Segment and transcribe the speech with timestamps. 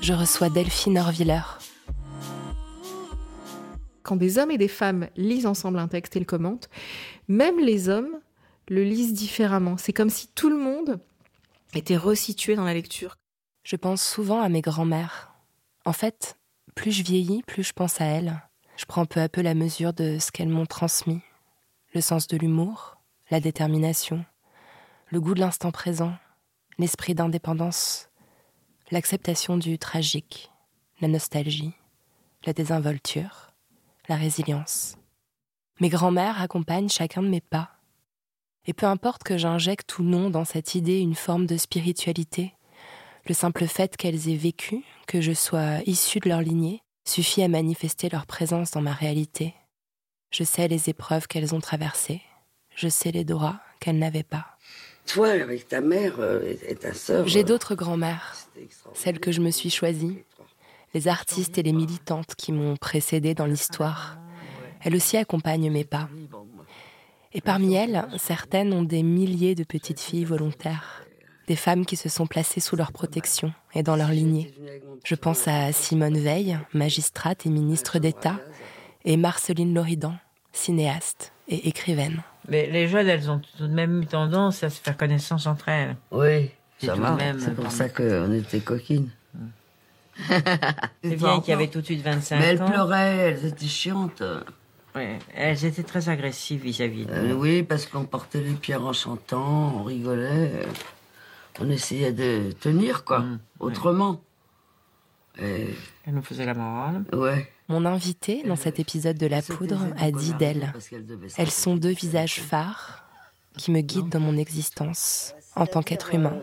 [0.00, 1.42] je reçois Delphine Orviller.
[4.06, 6.70] quand des hommes et des femmes lisent ensemble un texte et le commentent,
[7.26, 8.20] même les hommes
[8.68, 9.76] le lisent différemment.
[9.76, 11.00] C'est comme si tout le monde
[11.74, 13.16] était resitué dans la lecture.
[13.64, 15.34] Je pense souvent à mes grands-mères.
[15.84, 16.36] En fait,
[16.76, 18.40] plus je vieillis, plus je pense à elles.
[18.76, 21.20] Je prends peu à peu la mesure de ce qu'elles m'ont transmis.
[21.92, 22.98] Le sens de l'humour,
[23.30, 24.24] la détermination,
[25.08, 26.14] le goût de l'instant présent,
[26.78, 28.08] l'esprit d'indépendance,
[28.90, 30.52] l'acceptation du tragique,
[31.00, 31.72] la nostalgie,
[32.44, 33.52] la désinvolture,
[34.08, 34.96] la résilience.
[35.80, 37.70] Mes grands-mères accompagnent chacun de mes pas.
[38.66, 42.54] Et peu importe que j'injecte ou non dans cette idée une forme de spiritualité,
[43.26, 47.48] le simple fait qu'elles aient vécu, que je sois issue de leur lignée, suffit à
[47.48, 49.54] manifester leur présence dans ma réalité.
[50.30, 52.22] Je sais les épreuves qu'elles ont traversées,
[52.74, 54.55] je sais les droits qu'elles n'avaient pas.
[55.06, 57.26] Toi, avec ta mère euh, et ta sœur.
[57.26, 58.36] J'ai euh, d'autres extraordinaire.
[58.94, 60.18] celles que je me suis choisies,
[60.94, 64.18] les artistes et les militantes qui m'ont précédée dans l'histoire.
[64.82, 66.08] Elles aussi accompagnent mes pas.
[67.32, 71.04] Et parmi elles, certaines ont des milliers de petites filles volontaires,
[71.48, 74.54] des femmes qui se sont placées sous leur protection et dans leur lignée.
[75.04, 78.40] Je pense à Simone Veil, magistrate et ministre d'État,
[79.04, 80.14] et Marceline Loridan,
[80.52, 82.22] cinéaste et écrivaine.
[82.48, 85.68] Mais les jeunes, elles ont tout de même eu tendance à se faire connaissance entre
[85.68, 85.96] elles.
[86.10, 87.10] Oui, C'est ça tout va.
[87.12, 89.10] de même, C'est pour ça qu'on était coquines.
[91.02, 92.70] Les vieilles qui avaient tout de suite 25 Mais elles ans.
[92.70, 94.22] pleuraient, elles étaient chiantes.
[94.94, 97.34] Ouais, elles étaient très agressives vis-à-vis de Euh, nous.
[97.40, 100.52] oui, parce qu'on portait les pierres en chantant, on rigolait.
[100.54, 100.66] euh,
[101.60, 104.20] On essayait de tenir, quoi, Mm, autrement.
[105.38, 105.68] Et,
[106.06, 107.04] Elles nous faisaient la morale.
[107.12, 107.50] ouais.
[107.68, 110.72] Mon invité dans cet épisode de La Poudre a dit d'elles.
[111.36, 113.04] Elles sont deux visages phares
[113.56, 116.38] qui me guident dans mon existence en tant qu'être humain,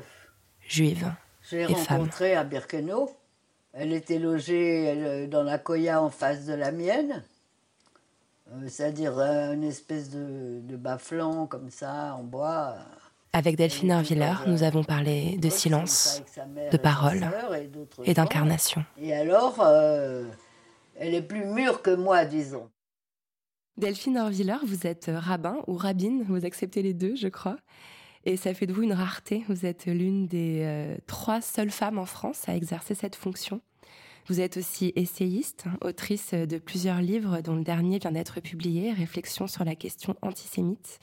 [0.67, 1.13] juive
[1.43, 1.99] Je l'ai et femme.
[1.99, 3.09] rencontrée à Birkenau.
[3.73, 7.23] Elle était logée dans la Koya en face de la mienne.
[8.51, 12.75] Euh, C'est-à-dire euh, une espèce de, de bas-flanc comme ça, en bois.
[13.31, 16.21] Avec Delphine Erviller, nous avons parlé de silence,
[16.71, 17.27] de parole
[18.03, 18.83] et d'incarnation.
[19.01, 20.25] Et alors, euh,
[20.95, 22.69] elle est plus mûre que moi, disons.
[23.77, 27.57] Delphine Orviller, vous êtes rabbin ou rabbine, vous acceptez les deux, je crois.
[28.25, 29.43] Et ça fait de vous une rareté.
[29.49, 33.61] Vous êtes l'une des euh, trois seules femmes en France à exercer cette fonction.
[34.27, 39.47] Vous êtes aussi essayiste, autrice de plusieurs livres, dont le dernier vient d'être publié, Réflexion
[39.47, 40.99] sur la question antisémite.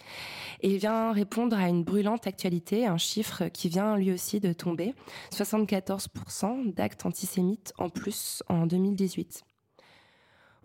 [0.63, 4.55] Et il vient répondre à une brûlante actualité, un chiffre qui vient lui aussi de
[4.55, 4.95] tomber
[5.35, 9.45] 74% d'actes antisémites en plus en 2018.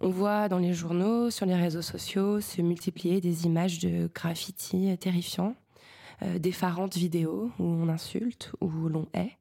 [0.02, 4.98] On voit dans les journaux, sur les réseaux sociaux, se multiplier des images de graffitis
[4.98, 5.56] terrifiants,
[6.22, 9.38] euh, d'effarantes vidéos où on insulte, où l'on hait.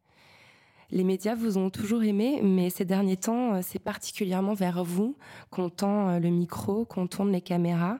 [0.93, 5.17] Les médias vous ont toujours aimé, mais ces derniers temps, euh, c'est particulièrement vers vous
[5.51, 7.99] qu'on tend euh, le micro, qu'on tourne les caméras.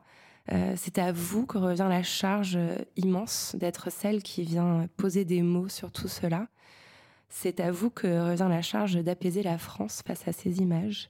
[0.77, 2.59] C'est à vous que revient la charge
[2.97, 6.49] immense d'être celle qui vient poser des mots sur tout cela.
[7.31, 11.09] C'est à vous que revient la charge d'apaiser la France face à ces images.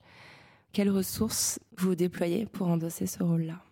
[0.75, 3.63] Quelles ressources vous déployez pour endosser ce rôle-là?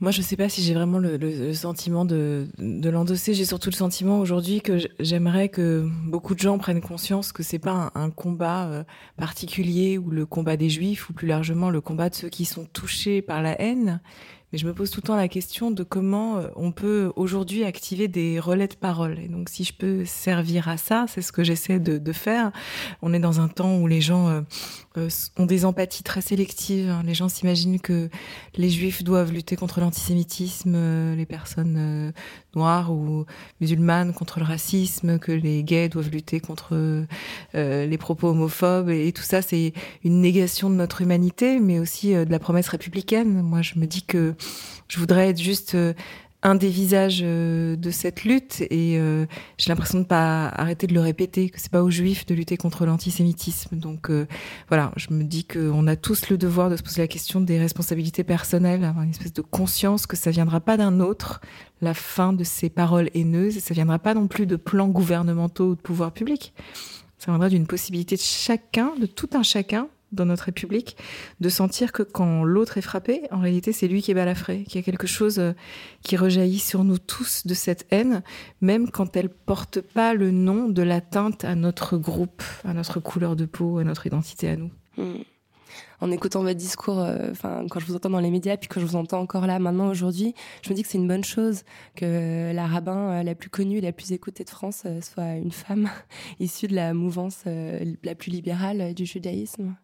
[0.00, 3.32] Moi, je ne sais pas si j'ai vraiment le, sentiment de, l'endosser.
[3.32, 7.60] J'ai surtout le sentiment aujourd'hui que j'aimerais que beaucoup de gens prennent conscience que c'est
[7.60, 8.84] pas un, un combat euh,
[9.16, 12.64] particulier ou le combat des juifs ou plus largement le combat de ceux qui sont
[12.64, 14.00] touchés par la haine.
[14.52, 17.64] Mais je me pose tout le temps la question de comment euh, on peut aujourd'hui
[17.64, 19.18] activer des relais de parole.
[19.18, 22.52] Et donc, si je peux servir à ça, c'est ce que j'essaie de, faire.
[23.02, 24.40] On est dans un temps où les gens euh,
[24.96, 26.88] euh, ont des empathies très sélectives.
[26.88, 27.02] hein.
[27.04, 28.08] Les gens s'imaginent que
[28.54, 32.12] les juifs doivent lutter contre l'antisémitisme, les personnes
[32.56, 33.26] ou
[33.60, 39.12] musulmane contre le racisme, que les gays doivent lutter contre euh, les propos homophobes et,
[39.12, 39.72] tout ça, c'est
[40.04, 43.42] une négation de notre humanité, mais aussi de la promesse républicaine.
[43.42, 44.34] Moi, je me dis que
[44.88, 45.76] je voudrais être juste
[46.46, 49.26] un des visages euh, de cette lutte et euh,
[49.58, 52.56] j'ai l'impression de pas arrêter de le répéter que c'est pas aux juifs de lutter
[52.56, 53.76] contre l'antisémitisme.
[53.76, 54.26] Donc euh,
[54.68, 57.58] voilà je me dis qu'on a tous le devoir de se poser la question des
[57.58, 61.40] responsabilités personnelles avoir une espèce de conscience que ça viendra pas d'un autre
[61.80, 65.70] la fin de ces paroles haineuses et ça viendra pas non plus de plans gouvernementaux
[65.70, 66.54] ou de pouvoir public
[67.18, 70.96] ça viendra d'une possibilité de chacun de tout un chacun dans notre République,
[71.40, 74.76] de sentir que quand l'autre est frappé, en réalité, c'est lui qui est balafré, qu'il
[74.76, 75.52] y a quelque chose euh,
[76.02, 78.22] qui rejaillit sur nous tous de cette haine,
[78.60, 83.36] même quand elle porte pas le nom de l'atteinte à notre groupe, à notre couleur
[83.36, 84.70] de peau, à notre identité à nous.
[84.96, 85.22] Hmm
[86.00, 88.80] en écoutant votre discours, euh, enfin quand je vous entends dans les médias, puis que
[88.80, 91.62] je vous entends encore là maintenant aujourd'hui, je me dis que c'est une bonne chose
[91.94, 95.52] que la rabbin euh, la plus connue, la plus écoutée de France euh, soit une
[95.52, 95.88] femme
[96.40, 99.74] issue de la mouvance la plus libérale du judaïsme.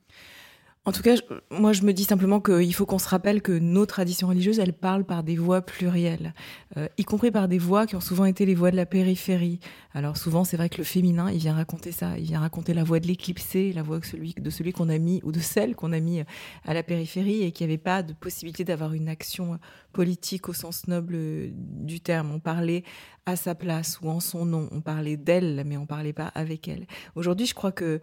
[0.84, 1.14] En tout cas,
[1.52, 4.72] moi, je me dis simplement qu'il faut qu'on se rappelle que nos traditions religieuses, elles
[4.72, 6.34] parlent par des voix plurielles,
[6.76, 9.60] euh, y compris par des voix qui ont souvent été les voix de la périphérie.
[9.94, 12.82] Alors souvent, c'est vrai que le féminin, il vient raconter ça, il vient raconter la
[12.82, 15.76] voix de l'éclipsé, la voix de celui, de celui qu'on a mis ou de celle
[15.76, 16.20] qu'on a mis
[16.64, 19.60] à la périphérie et qui n'avait pas de possibilité d'avoir une action
[19.92, 21.16] politique au sens noble
[21.54, 22.32] du terme.
[22.32, 22.82] On parlait
[23.24, 26.66] à sa place ou en son nom, on parlait d'elle, mais on parlait pas avec
[26.66, 26.88] elle.
[27.14, 28.00] Aujourd'hui, je crois que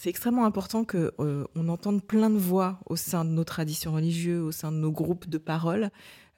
[0.00, 3.92] c'est extrêmement important que euh, on entende plein de voix au sein de nos traditions
[3.92, 5.90] religieuses, au sein de nos groupes de parole,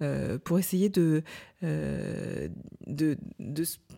[0.03, 1.23] euh, pour essayer de,
[1.63, 2.49] euh,
[2.89, 3.17] de,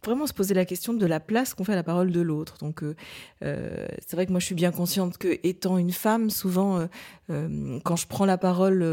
[0.04, 2.58] vraiment se poser la question de la place qu'on fait à la parole de l'autre.
[2.58, 2.94] Donc, euh,
[3.40, 6.86] c'est vrai que moi, je suis bien consciente que, étant une femme, souvent,
[7.28, 8.84] quand je prends la parole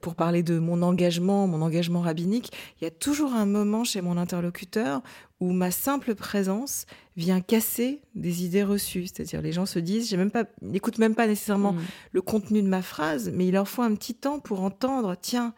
[0.00, 4.00] pour parler de mon engagement, mon engagement rabbinique, il y a toujours un moment chez
[4.00, 5.02] mon interlocuteur
[5.44, 6.86] où ma simple présence
[7.16, 9.06] vient casser des idées reçues.
[9.06, 11.80] C'est-à-dire, les gens se disent, j'ai même pas, n'écoutent même pas nécessairement mmh.
[12.12, 15.54] le contenu de ma phrase, mais il leur faut un petit temps pour entendre, tiens,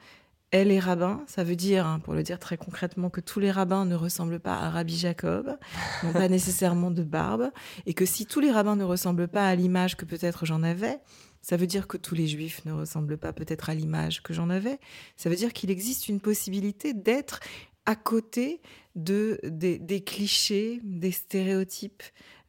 [0.50, 3.50] elle est rabbin, ça veut dire, hein, pour le dire très concrètement, que tous les
[3.50, 5.56] rabbins ne ressemblent pas à Rabbi Jacob,
[6.02, 7.50] n'ont pas nécessairement de barbe,
[7.86, 10.98] et que si tous les rabbins ne ressemblent pas à l'image que peut-être j'en avais,
[11.42, 14.50] ça veut dire que tous les juifs ne ressemblent pas peut-être à l'image que j'en
[14.50, 14.80] avais.
[15.16, 17.38] Ça veut dire qu'il existe une possibilité d'être
[17.86, 18.60] à côté
[18.96, 22.02] de, des, clichés, des stéréotypes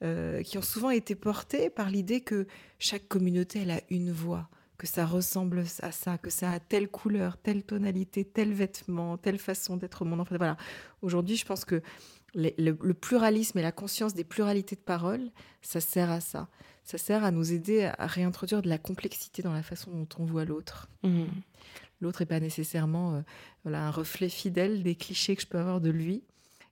[0.04, 2.48] euh, qui ont souvent été portés par l'idée que
[2.80, 6.88] chaque communauté elle a une voix, que ça ressemble à ça, que ça a telle
[6.88, 10.22] couleur, telle tonalité, tel vêtement, telle façon d'être au monde.
[10.22, 10.58] Enfin, voilà.
[11.02, 11.82] Aujourd'hui, je pense que
[12.34, 16.48] le, pluralisme et la conscience des pluralités de paroles, ça sert à ça.
[16.84, 20.26] Ça sert à nous aider à réintroduire de la complexité dans la façon dont on
[20.26, 20.88] voit l'autre.
[21.04, 21.26] Mmh.
[22.00, 23.22] L'autre n'est pas nécessairement euh,
[23.64, 26.24] voilà, un reflet fidèle des clichés que je peux avoir de lui.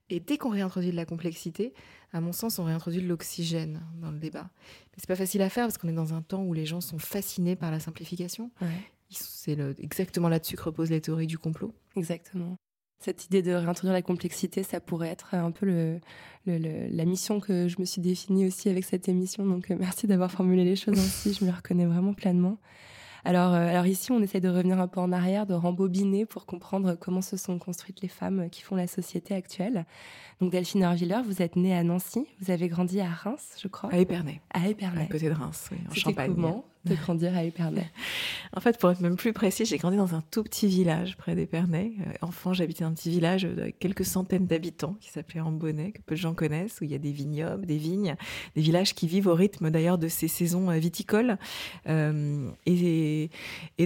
[0.10, 1.74] Et dès qu'on réintroduit de la complexité,
[2.14, 4.50] à mon sens, on réintroduit de l'oxygène dans le débat.
[4.54, 6.82] Mais c'est pas facile à faire parce qu'on est dans un temps où les gens
[6.82, 8.52] sont fascinés par la simplification.
[9.10, 11.74] C'est exactement là-dessus que reposent les théories du complot.
[11.96, 12.58] Exactement.
[13.00, 16.00] Cette idée de réintroduire la complexité, ça pourrait être un peu le,
[16.46, 19.46] la mission que je me suis définie aussi avec cette émission.
[19.46, 22.58] Donc euh, merci d'avoir formulé les choses ainsi, je me reconnais vraiment pleinement.
[23.26, 26.46] Alors, euh, alors ici, on essaie de revenir un peu en arrière, de rembobiner pour
[26.46, 29.86] comprendre comment se sont construites les femmes qui font la société actuelle.
[30.40, 33.92] Donc Delphine Orviller, vous êtes née à Nancy, vous avez grandi à Reims, je crois.
[33.92, 34.42] À Épernay.
[34.54, 35.04] À Épernay.
[35.04, 36.34] À côté de Reims, oui, en Champagne.
[36.36, 37.90] Comment de grandir à Épernay
[38.56, 41.36] En fait, pour être même plus précis, j'ai grandi dans un tout petit village près
[41.36, 41.94] d'Épernay.
[42.00, 46.02] Euh, enfant, j'habitais dans un petit village de quelques centaines d'habitants qui s'appelait Ambonnet, que
[46.02, 48.16] peu de gens connaissent, où il y a des vignobles, des vignes,
[48.56, 51.38] des villages qui vivent au rythme d'ailleurs de ces saisons euh, viticoles.
[51.90, 53.30] Euh, et,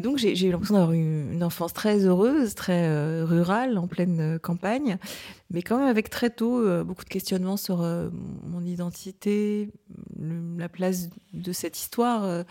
[0.02, 4.98] donc, j'ai eu l'impression d'avoir une, enfance très heureuse, très rurale, en pleine campagne
[5.52, 9.72] mais quand même avec très tôt beaucoup de questionnements sur mon identité,
[10.58, 12.46] la place de cette histoire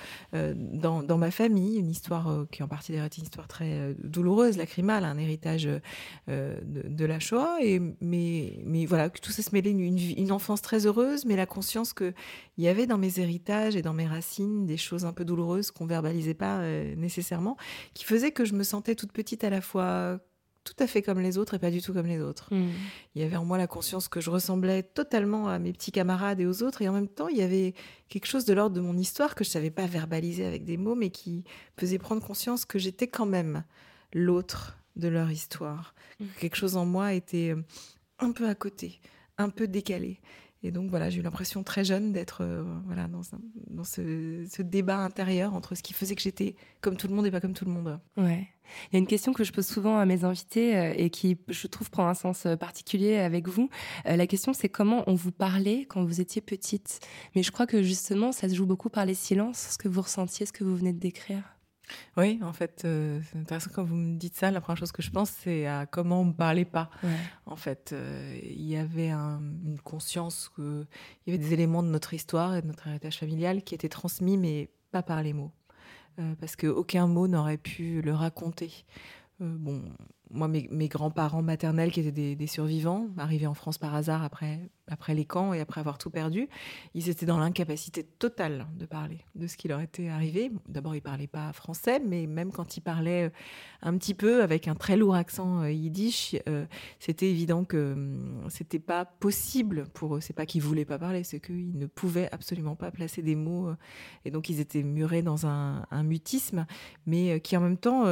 [0.55, 5.05] dans, dans, ma famille, une histoire qui en partie est une histoire très douloureuse, lacrymale,
[5.05, 5.69] un héritage
[6.27, 7.59] de, la Shoah.
[8.01, 12.15] Mais, mais voilà, tout ça se mêlait une, enfance très heureuse, mais la conscience qu'il
[12.59, 15.87] y avait dans mes héritages et dans mes racines des choses un peu douloureuses qu'on
[15.87, 16.63] verbalisait pas
[16.97, 17.57] nécessairement,
[17.95, 20.21] qui faisaient que je me sentais toute petite à la fois
[20.69, 22.55] tout à fait comme les autres et pas du tout comme les autres.
[22.55, 22.71] Hmm.
[23.15, 26.41] Il y avait en moi la conscience que je ressemblais totalement à mes petits camarades
[26.41, 27.75] et aux autres, et en même temps, il y avait
[28.09, 30.95] quelque chose de l'ordre de mon histoire que je savais pas verbaliser avec des mots,
[30.95, 31.45] mais qui
[31.79, 33.65] faisait prendre conscience que j'étais quand même
[34.13, 35.95] l'autre de leur histoire.
[36.21, 36.27] Hmm.
[36.39, 37.63] Quelque chose en moi était euh,
[38.19, 39.01] un peu à côté,
[39.39, 40.21] un peu décalé.
[40.63, 43.23] Et donc voilà, j'ai eu l'impression très jeune d'être euh, voilà dans,
[43.85, 47.41] ce, débat intérieur entre ce qui faisait que j'étais comme tout le monde et pas
[47.41, 48.01] comme tout le monde.
[48.17, 51.39] Il y a une question que je pose souvent à mes invités euh, et qui,
[51.49, 53.71] je trouve, prend un sens euh, particulier avec vous.
[54.05, 57.01] La question, c'est comment on vous parlait quand vous étiez petite?
[57.35, 60.03] Mais je crois que justement, ça se joue beaucoup par les silences, ce que vous
[60.03, 61.58] ressentiez, ce que vous venez de décrire.
[62.17, 64.51] Oui, en fait, euh, c'est intéressant quand vous me dites ça.
[64.51, 66.91] La première chose que je pense, c'est à comment on me parlait pas.
[67.03, 67.11] Ouais.
[67.47, 70.87] En fait, euh, il y avait un- une conscience que
[71.27, 73.89] il y avait des éléments de notre histoire et de notre héritage familial qui étaient
[73.89, 75.53] transmis, mais pas par les mots,
[76.21, 78.73] Euh, parce que aucun mot n'aurait pu le raconter.
[79.41, 79.85] Euh, bon,
[80.31, 84.25] moi, mes, mes grands-parents maternels, qui étaient des, des survivants, arrivés en France par hasard
[84.25, 86.49] après, après les camps et après avoir tout perdu,
[86.95, 90.51] ils étaient dans l'incapacité totale de parler de ce qui leur était arrivé.
[90.69, 93.31] D'abord, ils parlaient pas français, mais même quand ils parlaient euh,
[93.83, 96.67] un petit peu avec un très lourd accent euh, yiddish, euh,
[96.99, 100.21] c'était évident que hum, c'était pas possible pour eux.
[100.21, 103.71] C'est pas qu'ils voulaient pas parler, c'est qu'ils ne pouvaient absolument pas placer des mots,
[104.25, 106.67] et donc ils étaient murés dans un, mutisme,
[107.07, 108.05] mais qui en même temps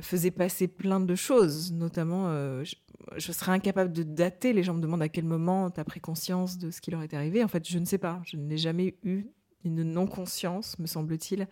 [0.00, 2.28] faisait passer plein de choses, notamment.
[2.64, 2.74] je,
[3.16, 4.52] je serais incapable de dater.
[4.52, 7.02] Les gens me demandent à quel moment tu as pris conscience de ce qui leur
[7.02, 7.44] est arrivé.
[7.44, 8.20] En fait, je ne sais pas.
[8.24, 9.26] Je n'ai jamais eu
[9.64, 11.46] une non-conscience, me semble-t-il,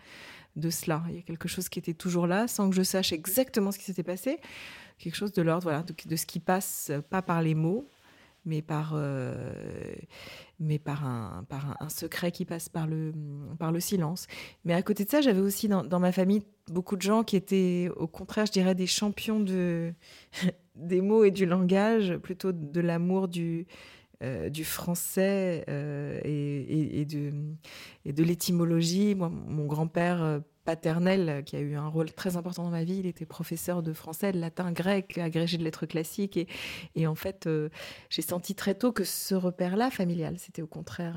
[0.57, 1.03] de cela.
[1.09, 3.79] Il y a quelque chose qui était toujours là, sans que je sache exactement ce
[3.79, 4.41] qui s'était passé.
[4.99, 7.89] Quelque chose de l'ordre, voilà, de, ce qui passe, euh, pas par les mots,
[8.45, 9.53] mais par, euh,
[10.59, 13.13] mais par, un, par un secret qui passe par le,
[13.59, 14.27] par le silence.
[14.65, 17.37] Mais à côté de ça, j'avais aussi dans, dans ma famille beaucoup de gens qui
[17.37, 19.93] étaient, au contraire, je dirais, des champions de,
[20.75, 23.67] des mots et du langage, plutôt de l'amour du,
[24.25, 27.33] euh, du français euh, et, de,
[28.05, 29.15] l'étymologie.
[29.15, 32.97] Moi, mon grand-père euh, paternel, qui a eu un rôle très important dans ma vie,
[32.97, 36.37] il était professeur de français, de latin, grec, agrégé de lettres classiques.
[36.97, 37.49] Et, en fait,
[38.11, 41.17] j'ai senti très tôt que ce repère-là, familial, c'était au contraire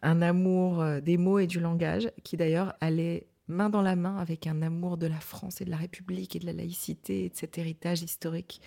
[0.00, 4.46] un amour des mots et du langage, qui d'ailleurs allait main dans la main avec
[4.46, 7.36] un amour de la France et de la République et de la laïcité et de
[7.36, 8.62] cet héritage historique.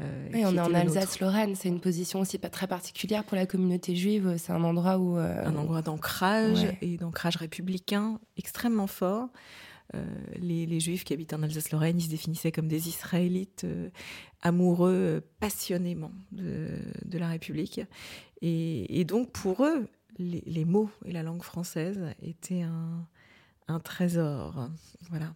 [0.00, 0.74] Euh, on est en.
[0.74, 4.34] Alsace-Lorraine, c'est une position aussi pas très particulière pour la communauté juive.
[4.38, 5.18] C'est un endroit où.
[5.18, 6.78] euh, un endroit d'ancrage Ouais.
[6.82, 9.28] et d'ancrage républicain extrêmement fort.
[9.94, 10.04] Euh,
[10.38, 13.90] les, les juifs qui habitent en Alsace-Lorraine, ils se définissaient comme des Israélites euh,
[14.40, 16.68] amoureux euh, passionnément de,
[17.04, 17.80] de la République.
[18.40, 19.88] Et, et donc pour eux,
[20.18, 23.04] les, les mots et la langue française étaient un,
[23.66, 24.68] un trésor.
[25.10, 25.34] Voilà.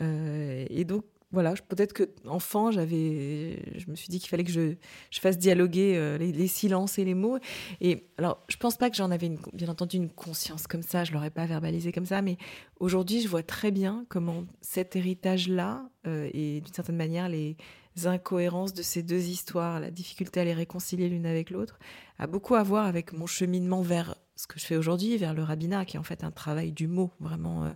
[0.00, 4.50] Euh, et donc voilà, peut-être que enfant, j'avais, je me suis dit qu'il fallait que
[4.50, 4.74] je,
[5.10, 7.38] je fasse dialoguer euh, les, les silences et les mots.
[7.82, 11.04] Et alors, je pense pas que j'en avais une- bien entendu une conscience comme ça,
[11.04, 12.38] je l'aurais pas verbalisé comme ça, mais
[12.80, 17.56] aujourd'hui, je vois très bien comment cet héritage-là euh, et d'une certaine manière les
[18.04, 21.78] incohérences de ces deux histoires, la difficulté à les réconcilier l'une avec l'autre,
[22.18, 25.42] a beaucoup à voir avec mon cheminement vers ce que je fais aujourd'hui, vers le
[25.42, 27.64] rabbinat, qui est en fait un travail du mot, vraiment.
[27.64, 27.70] euh,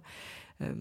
[0.63, 0.75] euh,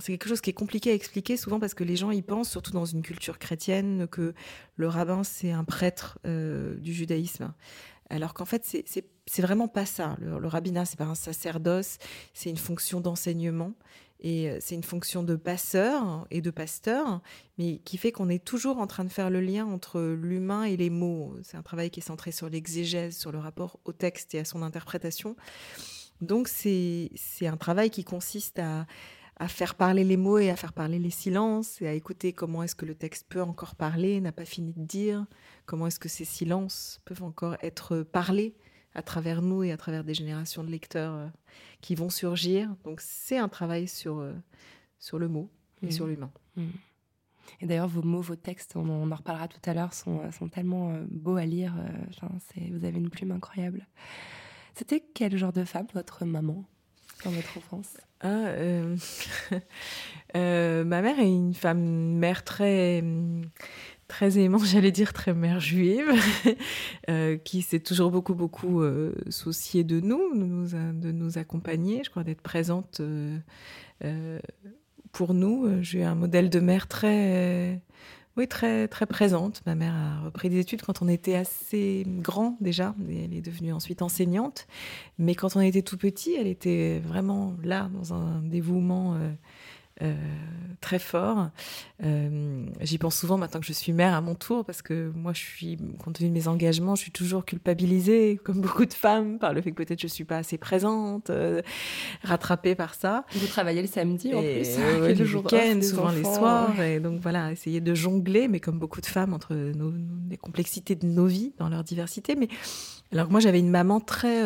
[0.00, 2.50] c'est quelque chose qui est compliqué à expliquer souvent parce que les gens y pensent,
[2.50, 4.34] surtout dans une culture chrétienne, que
[4.76, 7.52] le rabbin c'est un prêtre euh, du judaïsme.
[8.10, 9.04] Alors qu'en fait, c'est-
[9.42, 10.16] vraiment pas ça.
[10.20, 11.98] Le, le rabbinat, c'est pas un sacerdoce,
[12.32, 13.74] c'est une fonction d'enseignement
[14.20, 17.20] et euh, c'est une fonction de passeur et de pasteur,
[17.58, 20.76] mais qui fait qu'on est toujours en train de faire le lien entre l'humain et
[20.76, 21.36] les mots.
[21.42, 24.44] C'est un travail qui est centré sur l'exégèse, sur le rapport au texte et à
[24.44, 25.36] son interprétation.
[26.20, 27.10] Donc c'est
[27.42, 28.86] un travail qui consiste à,
[29.40, 32.62] à faire parler les mots et à faire parler les silences et à écouter comment
[32.62, 35.26] est-ce que le texte peut encore parler, n'a pas fini de dire,
[35.66, 38.54] comment est-ce que ces silences peuvent encore être parlés
[38.94, 41.28] à travers nous et à travers des générations de lecteurs euh,
[41.80, 42.74] qui vont surgir.
[42.84, 44.32] Donc c'est un travail sur, euh,
[44.98, 45.48] sur le mot
[45.82, 45.92] et Mhm.
[45.92, 46.30] sur l'humain.
[47.60, 50.20] Et d'ailleurs, vos mots, vos textes, on, en- on en reparlera tout à l'heure, sont,
[50.20, 51.74] euh, sont tellement euh, beaux à lire.
[52.08, 52.28] enfin,
[52.70, 53.86] vous avez une plume incroyable.
[54.74, 56.64] C'était quel genre de femme, votre maman,
[57.24, 57.96] dans votre enfance?
[58.20, 58.96] Ah, euh,
[60.36, 61.80] euh, ma mère est une femme,
[62.16, 63.04] mère très,
[64.08, 66.10] très aimante, j'allais dire très mère juive,
[67.10, 68.82] euh, qui s'est toujours beaucoup, beaucoup
[69.30, 70.66] souciée de nous, de nous,
[71.00, 73.00] de nous accompagner, je crois, d'être présente
[75.12, 75.82] pour nous.
[75.82, 77.80] J'ai un modèle de mère très,
[78.38, 79.62] oui, très, très présente.
[79.66, 82.94] Ma mère a repris des études quand on était assez grand déjà.
[83.10, 84.68] Elle est devenue ensuite enseignante.
[85.18, 89.32] Mais quand on était tout petit, elle était vraiment là, dans un dévouement euh,
[90.02, 90.14] euh,
[90.80, 91.48] très fort.
[92.04, 95.32] Euh, J'y pense souvent maintenant que je suis mère à mon tour, parce que moi,
[95.32, 99.38] je suis, compte tenu de mes engagements, je suis toujours culpabilisée, comme beaucoup de femmes,
[99.38, 101.62] par le fait que peut-être je suis pas assez présente, euh,
[102.22, 103.24] rattrapée par ça.
[103.32, 106.70] Vous travaillez le samedi en plus ouais, le week-end, souvent les soirs.
[106.78, 106.96] ouais.
[106.96, 109.92] Et donc voilà, essayer de jongler, mais comme beaucoup de femmes, entre nos,
[110.30, 112.36] les complexités de nos vies dans leur diversité.
[112.36, 112.48] Mais
[113.12, 114.42] Alors moi j'avais une maman très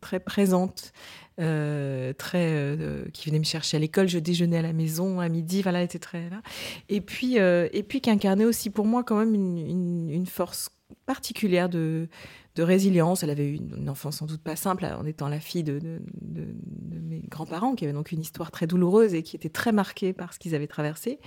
[0.00, 0.92] très présente,
[1.40, 4.08] euh, très euh, qui venait me chercher à l'école.
[4.08, 5.62] Je déjeunais à la maison à midi.
[5.62, 6.42] Voilà, était très là.
[6.88, 10.70] Et puis et puis qui incarnait aussi pour moi quand même une, une, force
[11.06, 12.08] particulière de
[12.56, 13.22] de résilience.
[13.22, 16.00] Elle avait eu une, enfance sans doute pas simple en étant la fille de, de,
[16.20, 20.12] de, mes grands-parents qui avaient donc une histoire très douloureuse et qui était très marquée
[20.12, 21.18] par ce qu'ils avaient traversé.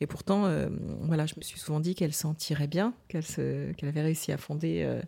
[0.00, 0.68] Et pourtant, euh,
[1.02, 3.24] voilà, je me suis souvent dit qu'elle s'en tirait bien, qu'elle
[3.82, 5.02] avait réussi à fonder euh, euh,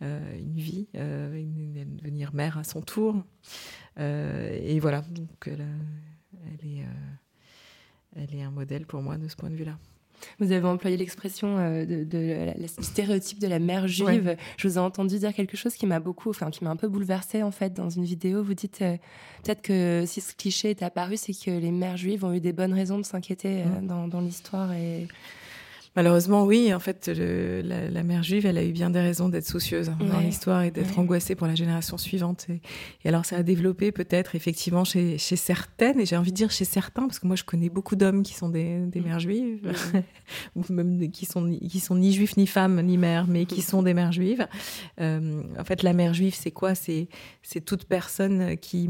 [0.00, 1.42] une vie, euh,
[2.02, 3.16] devenir mère à son tour.
[3.98, 5.66] Euh, et voilà, donc elle,
[6.46, 6.84] elle est,
[8.16, 9.78] elle est un modèle pour moi de ce point de vue-là.
[10.38, 14.26] Vous avez employé l'expression euh, de, de, la, le stéréotype de la mère juive.
[14.26, 14.36] Ouais.
[14.56, 16.88] Je vous ai entendu dire quelque chose qui m'a beaucoup, enfin qui m'a un peu
[16.88, 18.42] bouleversée en fait dans une vidéo.
[18.42, 18.96] Vous dites euh,
[19.44, 22.52] peut-être que si ce cliché est apparu, c'est que les mères juives ont eu des
[22.52, 25.08] bonnes raisons de s'inquiéter euh, dans, dans l'histoire et
[25.96, 26.72] Malheureusement, oui.
[26.72, 29.88] En fait, le, la, la, mère juive, elle a eu bien des raisons d'être soucieuse
[29.88, 30.06] ouais.
[30.06, 30.98] dans l'histoire et d'être ouais.
[30.98, 32.46] angoissée pour la génération suivante.
[32.48, 32.60] Et,
[33.04, 36.50] et alors, ça a développé peut-être effectivement chez, chez, certaines, et j'ai envie de dire
[36.50, 39.72] chez certains, parce que moi, je connais beaucoup d'hommes qui sont des, des mères juives,
[40.56, 43.82] ou même qui sont, qui sont ni juifs, ni femmes, ni mères, mais qui sont
[43.82, 44.46] des mères juives.
[45.00, 46.74] Euh, en fait, la mère juive, c'est quoi?
[46.74, 47.08] C'est
[47.64, 48.88] toute personne qui,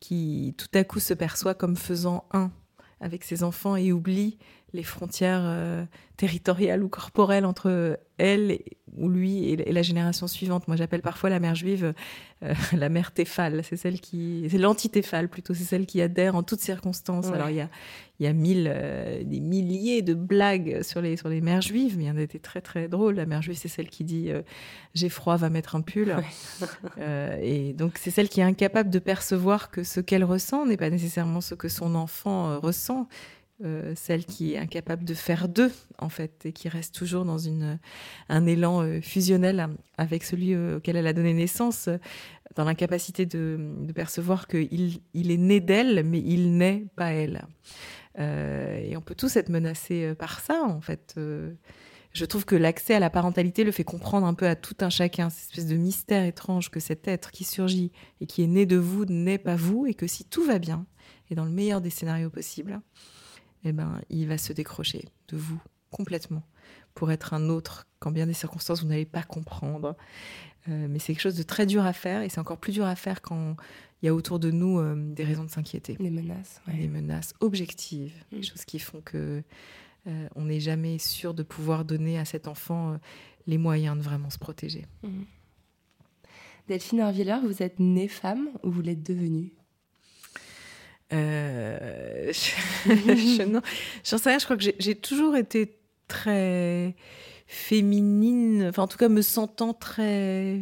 [0.00, 2.50] qui, tout à coup, se perçoit comme faisant un
[3.00, 4.38] avec ses enfants et oublie
[4.74, 5.84] les frontières euh,
[6.16, 8.64] territoriales ou corporelles entre elle et,
[8.96, 10.66] ou lui et, et, la génération suivante.
[10.66, 11.94] Moi, j'appelle parfois la mère juive
[12.42, 13.62] euh, la mère téphale.
[13.62, 15.54] C'est celle qui, c'est l'antitéphale plutôt.
[15.54, 17.26] C'est celle qui adhère en toutes circonstances.
[17.26, 17.34] Ouais.
[17.34, 17.68] Alors il y a,
[18.18, 21.96] il y a mille, euh, des milliers de blagues sur les sur les mères juives,
[21.96, 23.14] mais il y en a été très très drôles.
[23.14, 24.30] La mère juive, c'est celle qui dit
[24.94, 26.16] j'ai froid, va mettre un pull.
[26.16, 27.38] Ouais.
[27.42, 30.90] et donc c'est celle qui est incapable de percevoir que ce qu'elle ressent n'est pas
[30.90, 33.06] nécessairement ce que son enfant ressent
[33.62, 37.38] euh, celle qui est incapable de faire deux, en fait, et qui reste toujours dans
[37.38, 37.78] une,
[38.28, 41.88] un élan euh, fusionnel avec celui euh, auquel elle a donné naissance,
[42.56, 43.60] dans l'incapacité de,
[43.94, 47.44] percevoir qu'il il est né d'elle, mais il n'est pas elle.
[48.18, 51.14] et on peut tous être menacés par ça, en fait.
[51.16, 54.90] je trouve que l'accès à la parentalité le fait comprendre un peu à tout un
[54.90, 58.66] chacun, cette espèce de mystère étrange que cet être qui surgit et qui est né
[58.66, 60.86] de vous n'est pas vous, et que si tout va bien,
[61.30, 62.80] et dans le meilleur des scénarios possibles,
[63.64, 66.42] eh ben, il va se décrocher de vous complètement
[66.94, 69.96] pour être un autre quand bien des circonstances vous n'allez pas comprendre.
[70.68, 72.86] Euh, mais c'est quelque chose de très dur à faire et c'est encore plus dur
[72.86, 73.56] à faire quand
[74.02, 75.94] il y a autour de nous euh, des raisons de s'inquiéter.
[75.94, 76.60] Des menaces.
[76.66, 76.74] Ouais.
[76.74, 78.36] Des menaces objectives, mmh.
[78.36, 79.42] des choses qui font que
[80.06, 82.98] euh, on n'est jamais sûr de pouvoir donner à cet enfant
[83.46, 84.86] les moyens de vraiment se protéger.
[85.02, 85.22] Mmh.
[86.68, 89.52] Delphine Arvilleur, vous êtes née femme ou vous l'êtes devenue?
[91.14, 93.60] Euh, je,
[94.04, 96.94] j'en sais rien, je crois que j'ai toujours été très
[97.46, 100.58] féminine, enfin en tout cas me sentant très,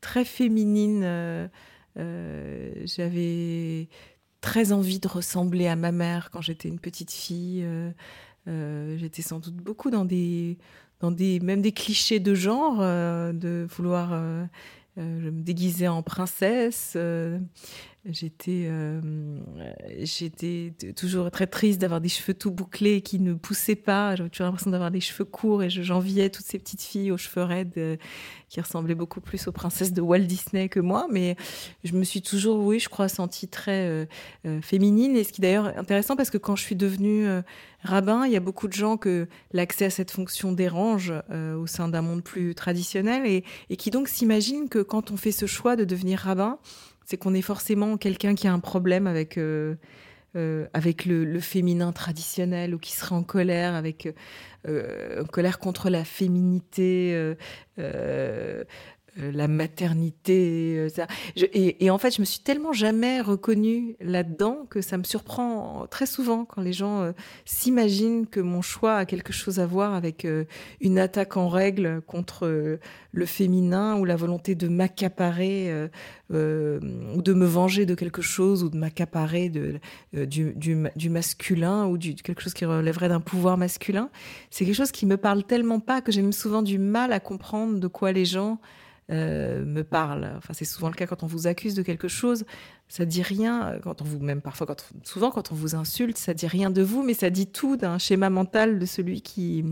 [0.00, 1.02] très féminine.
[1.04, 1.48] Euh,
[1.98, 3.88] euh, J'avais
[4.40, 7.64] très envie de ressembler à ma mère quand j'étais une petite fille.
[8.46, 10.58] J'étais sans doute beaucoup dans des,
[11.00, 14.20] dans des, même des clichés de genre, de vouloir
[14.98, 16.96] euh, me déguiser en princesse.
[18.04, 19.00] J'étais, euh,
[20.00, 24.16] j'étais toujours très triste d'avoir des cheveux tout bouclés qui ne poussaient pas.
[24.16, 27.44] J'avais toujours l'impression d'avoir des cheveux courts et j'enviais toutes ces petites filles aux cheveux
[27.44, 27.96] raides euh,
[28.52, 31.06] qui ressemblaient beaucoup plus aux princesses de Walt Disney que moi.
[31.10, 31.36] Mais
[31.84, 34.04] je me suis toujours, oui, je crois, sentie très euh,
[34.46, 35.16] euh, féminine.
[35.16, 37.40] Et ce qui est d'ailleurs intéressant parce que quand je suis devenue euh,
[37.82, 41.66] rabbin, il y a beaucoup de gens que l'accès à cette fonction dérange euh, au
[41.66, 45.76] sein d'un monde plus traditionnel et, qui donc s'imaginent que quand on fait ce choix
[45.76, 46.58] de devenir rabbin,
[47.04, 49.74] c'est qu'on est forcément quelqu'un qui a un problème avec euh,
[50.34, 54.08] euh, avec le, féminin traditionnel ou qui serait en colère avec
[54.66, 57.34] en colère contre la féminité
[59.16, 61.06] la maternité, euh, ça.
[61.36, 66.06] Et, en fait, je me suis tellement jamais reconnue là-dedans que ça me surprend très
[66.06, 67.12] souvent quand les gens euh,
[67.44, 70.44] s'imaginent que mon choix a quelque chose à voir avec euh,
[70.80, 72.78] une attaque en règle contre euh,
[73.12, 75.70] le féminin ou la volonté de m'accaparer
[76.30, 82.14] ou de me venger de quelque chose ou de m'accaparer du, du, masculin ou du,
[82.14, 84.08] quelque chose qui relèverait d'un pouvoir masculin.
[84.50, 87.20] C'est quelque chose qui me parle tellement pas que j'ai même souvent du mal à
[87.20, 88.58] comprendre de quoi les gens
[89.10, 90.32] euh, me parle.
[90.36, 92.44] Enfin, c'est souvent le cas quand on vous accuse de quelque chose,
[92.88, 93.78] ça dit rien.
[93.82, 96.82] Quand on vous, même parfois, quand, souvent quand on vous insulte, ça dit rien de
[96.82, 99.64] vous, mais ça dit tout d'un schéma mental de celui qui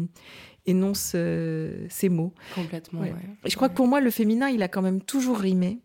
[0.67, 2.35] énonce euh, ces mots.
[2.55, 3.01] Complètement.
[3.01, 3.13] Ouais.
[3.13, 3.37] Ouais.
[3.45, 3.73] Et je crois ouais.
[3.73, 5.81] que pour moi, le féminin, il a quand même toujours rimé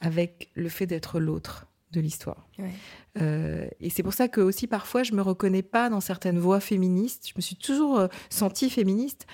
[0.00, 2.48] avec le fait d'être l'autre, de l'histoire.
[2.58, 2.72] Ouais.
[3.20, 6.60] Euh, et c'est pour ça que aussi parfois je me reconnais pas dans certaines voix
[6.60, 7.28] féministes.
[7.28, 9.26] Je me suis toujours sentie féministe,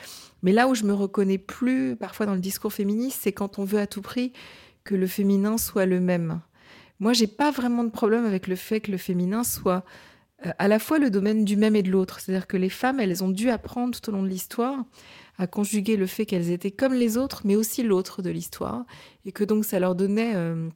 [0.47, 3.65] mais là où je me reconnais plus parfois dans le discours féministe, c'est quand on
[3.65, 4.33] veut à tout prix
[4.85, 6.41] que le féminin soit le même.
[7.01, 9.85] Moi, j'ai pas vraiment de problème avec le fait que le féminin soit
[10.47, 12.21] euh, à la fois le domaine du même et de l'autre.
[12.21, 14.85] C'est-à-dire que les femmes, elles ont dû apprendre tout au long de l'histoire
[15.37, 18.85] à conjuguer le fait qu'elles étaient comme les autres, mais aussi l'autre de l'histoire,
[19.25, 20.69] et que donc ça leur donnait euh,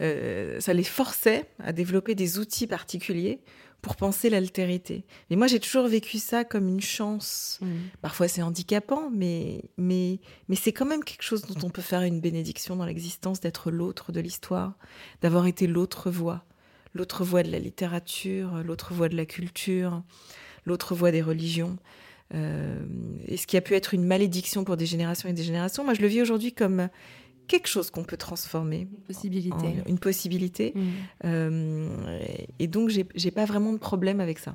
[0.00, 3.40] euh, ça les forçait à développer des outils particuliers
[3.82, 5.04] pour penser l'altérité.
[5.30, 7.60] Mais moi, j'ai toujours vécu ça comme une chance.
[8.02, 12.02] Parfois, c'est handicapant, mais, mais, mais c'est quand même quelque chose dont on peut faire
[12.02, 14.74] une bénédiction dans l'existence, d'être l'autre de l'histoire,
[15.22, 16.44] d'avoir été l'autre voix,
[16.92, 20.02] l'autre voix de la littérature, l'autre voix de la culture,
[20.64, 21.78] l'autre voix des religions.
[22.34, 22.84] Euh,
[23.26, 25.94] et ce qui a pu être une malédiction pour des générations et des générations, moi,
[25.94, 26.88] je le vis aujourd'hui comme
[27.48, 28.82] quelque chose qu'on peut transformer.
[28.92, 29.56] Une possibilité.
[29.56, 30.72] en- une possibilité.
[30.74, 30.80] Mm.
[31.24, 32.18] Euh,
[32.58, 34.54] et donc, j'ai pas vraiment de problème avec ça.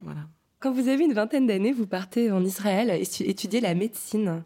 [0.00, 0.20] Voilà.
[0.60, 4.44] Quand vous avez une vingtaine d'années, vous partez en Israël étu- étudier la médecine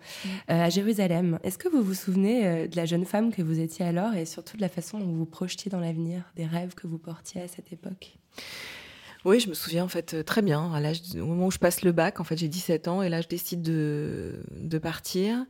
[0.49, 1.39] euh, à Jérusalem.
[1.43, 4.25] Est-ce que vous vous souvenez euh, de la jeune femme que vous étiez alors et
[4.25, 7.43] surtout de la façon dont vous vous projetiez dans l'avenir, des rêves que vous portiez
[7.43, 8.17] à cette époque?
[9.27, 10.73] Oui, je me souviens en fait très bien.
[10.73, 13.09] À l'âge, au moment où je passe le bac, en fait, j'ai 17 ans et
[13.11, 15.45] là, je décide de, de partir.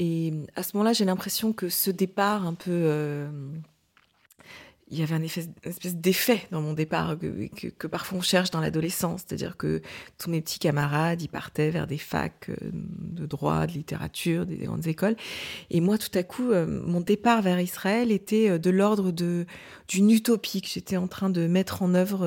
[0.00, 2.70] Et à ce moment-là, j'ai l'impression que ce départ un peu.
[2.70, 3.28] euh,
[4.92, 8.50] il y avait un effet, une espèce d'effet dans mon départ que, parfois on cherche
[8.50, 9.22] dans l'adolescence.
[9.24, 9.82] C'est-à-dire que
[10.18, 14.56] tous mes petits camarades, ils partaient vers des facs euh, de droit, de littérature, des
[14.56, 15.16] grandes écoles.
[15.68, 20.62] Et moi, tout à coup, euh, mon départ vers Israël était de l'ordre d'une utopie
[20.62, 22.26] que j'étais en train de mettre en œuvre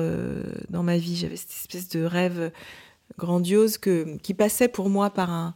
[0.70, 1.16] dans ma vie.
[1.16, 2.52] J'avais cette espèce de rêve
[3.18, 5.54] grandiose qui passait pour moi par un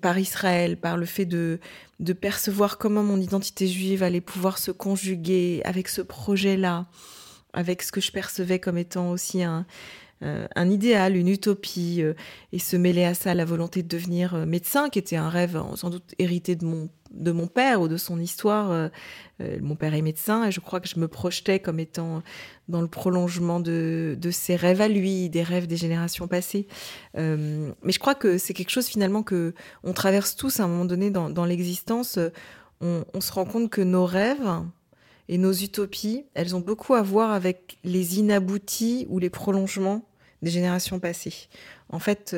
[0.00, 1.58] par Israël, par le fait de,
[2.00, 6.86] de percevoir comment mon identité juive allait pouvoir se conjuguer avec ce projet-là,
[7.52, 9.66] avec ce que je percevais comme étant aussi un,
[10.22, 12.14] euh, un idéal, une utopie, euh,
[12.52, 15.62] et se mêler à ça la volonté de devenir euh, médecin, qui était un rêve
[15.76, 18.70] sans doute hérité de mon, de mon père ou de son histoire.
[18.70, 18.88] Euh,
[19.40, 22.22] euh, mon père est médecin, et je crois que je me projetais comme étant
[22.68, 26.66] dans le prolongement de, ses rêves à lui, des rêves des générations passées.
[27.16, 30.68] Euh, mais je crois que c'est quelque chose finalement que on traverse tous à un
[30.68, 32.18] moment donné dans, l'existence.
[32.80, 34.62] On, se rend compte que nos rêves
[35.28, 40.04] et nos utopies, elles ont beaucoup à voir avec les inaboutis ou les prolongements
[40.42, 41.48] des générations passées.
[41.90, 42.36] En fait,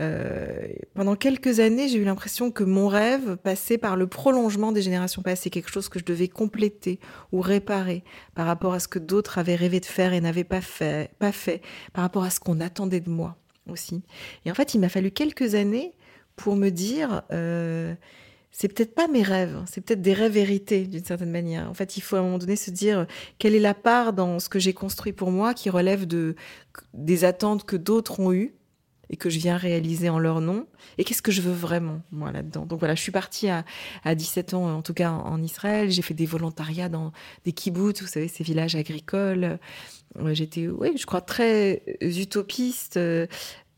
[0.00, 4.80] euh, pendant quelques années, j'ai eu l'impression que mon rêve passait par le prolongement des
[4.80, 7.00] générations passées, quelque chose que je devais compléter
[7.32, 8.02] ou réparer
[8.34, 11.10] par rapport à ce que d'autres avaient rêvé de faire et n'avaient pas fait,
[11.92, 13.36] par rapport à ce qu'on attendait de moi
[13.68, 14.02] aussi.
[14.46, 15.92] Et en fait, il m'a fallu quelques années
[16.34, 17.94] pour me dire, euh,
[18.50, 21.68] c'est peut-être pas mes rêves, c'est peut-être des rêves hérités d'une certaine manière.
[21.68, 23.06] En fait, il faut à un moment donné se dire
[23.38, 26.36] quelle est la part dans ce que j'ai construit pour moi qui relève de
[26.94, 28.54] des attentes que d'autres ont eues
[29.10, 32.32] et que je viens réaliser en leur nom et qu'est-ce que je veux vraiment moi
[32.32, 32.64] là-dedans?
[32.64, 33.64] Donc voilà, je suis partie à,
[34.04, 37.12] à 17 ans en tout cas en, en Israël, j'ai fait des volontariats dans
[37.44, 39.58] des kibbutz, vous savez ces villages agricoles.
[40.32, 43.26] J'étais oui, je crois très utopiste euh,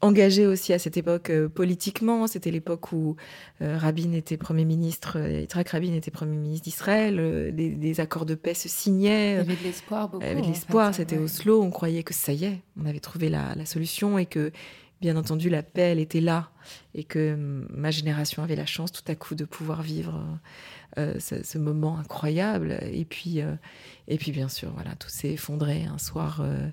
[0.01, 2.27] engagée aussi à cette époque euh, politiquement.
[2.27, 3.17] C'était l'époque où
[3.61, 8.01] euh, Rabin était Premier ministre, euh, Yitzhak Rabin était Premier ministre d'Israël, euh, des, des
[8.01, 9.37] accords de paix se Il y signaient.
[9.39, 10.25] avait de l'espoir beaucoup.
[10.25, 11.25] Il y avait de en l'espoir, fait, c'était ouais.
[11.25, 14.51] Oslo, on croyait que ça y est, on avait trouvé la, la solution et que,
[15.03, 16.51] bien entendu, la paix, elle était là
[16.95, 20.25] et que hum, ma génération avait la chance tout à coup de pouvoir vivre
[20.99, 22.79] euh, ce, ce moment incroyable.
[22.91, 23.55] Et puis, euh,
[24.09, 26.69] et puis bien sûr, voilà, tout s'est effondré un soir euh,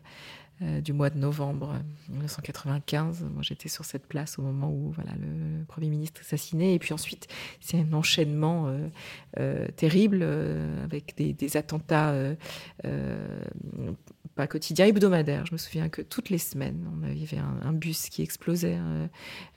[0.61, 1.73] euh, du mois de novembre
[2.09, 3.23] 1995.
[3.33, 6.73] Moi, j'étais sur cette place au moment où voilà, le Premier ministre est assassiné.
[6.73, 7.29] Et puis ensuite,
[7.61, 8.89] c'est un enchaînement euh,
[9.39, 12.35] euh, terrible euh, avec des, attentats euh,
[12.83, 13.39] euh,
[14.39, 15.45] pas quotidiens, hebdomadaires.
[15.45, 19.07] Je me souviens que toutes les semaines, on avait un, bus qui explosait euh,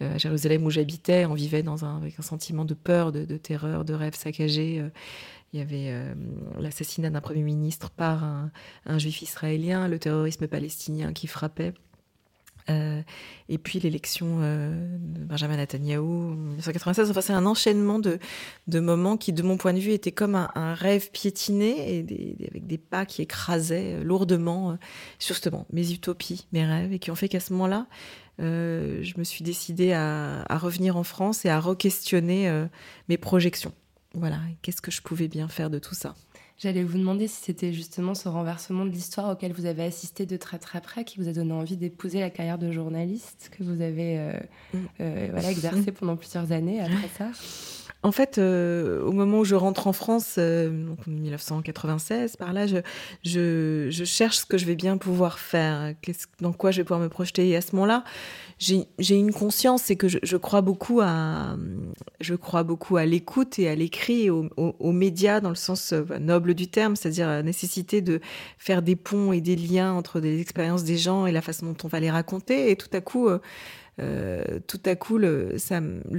[0.00, 1.24] euh, à Jérusalem où j'habitais.
[1.24, 4.80] On vivait dans un, avec un sentiment de peur, de, terreur, de rêve saccagé.
[4.80, 4.88] Euh,
[5.52, 5.94] il y avait
[6.58, 11.74] l'assassinat d'un premier ministre par un juif israélien, le terrorisme palestinien qui frappait.
[12.70, 13.02] Euh,
[13.48, 17.10] et puis l'élection euh, de Benjamin Netanyahou en 1996.
[17.10, 18.18] Enfin, c'est un enchaînement de,
[18.80, 22.78] moments qui, de mon point de vue, étaient comme un, rêve piétiné et avec des
[22.78, 24.74] pas qui écrasaient euh, lourdement, euh,
[25.18, 27.86] justement, mes utopies, mes rêves, et qui ont fait qu'à ce moment-là,
[28.38, 32.50] je me suis décidée à, à revenir en France et à re-questionner
[33.08, 33.72] mes projections.
[34.14, 36.16] Voilà, qu'est-ce que je pouvais bien faire de tout ça?
[36.62, 40.36] J'allais vous demander si c'était justement ce renversement de l'histoire auquel vous avez assisté de
[40.36, 43.80] très très près qui vous a donné envie d'épouser la carrière de journaliste que vous
[43.80, 44.32] avez euh,
[44.72, 44.78] Mm.
[45.00, 47.30] euh, voilà, exercée pendant plusieurs années après ça.
[48.04, 52.52] En fait, euh, au moment où je rentre en France, euh, donc en 1996, par
[52.52, 52.78] là, je,
[53.24, 56.84] je, je cherche ce que je vais bien pouvoir faire, qu'est-ce- dans quoi je vais
[56.84, 57.48] pouvoir me projeter.
[57.48, 58.02] Et à ce moment-là,
[58.58, 58.86] j'ai
[59.16, 61.56] une conscience, c'est que je, je crois beaucoup à,
[62.20, 65.92] je crois beaucoup à l'écoute et à l'écrit, aux, aux- aux médias dans le sens
[65.92, 68.20] euh, noble du terme, c'est-à-dire la nécessité de
[68.58, 71.76] faire des ponts et des liens entre des expériences des gens et la façon dont
[71.84, 72.70] on va les raconter.
[72.72, 73.38] Et tout à coup, euh,
[73.98, 75.56] tout à coup, le,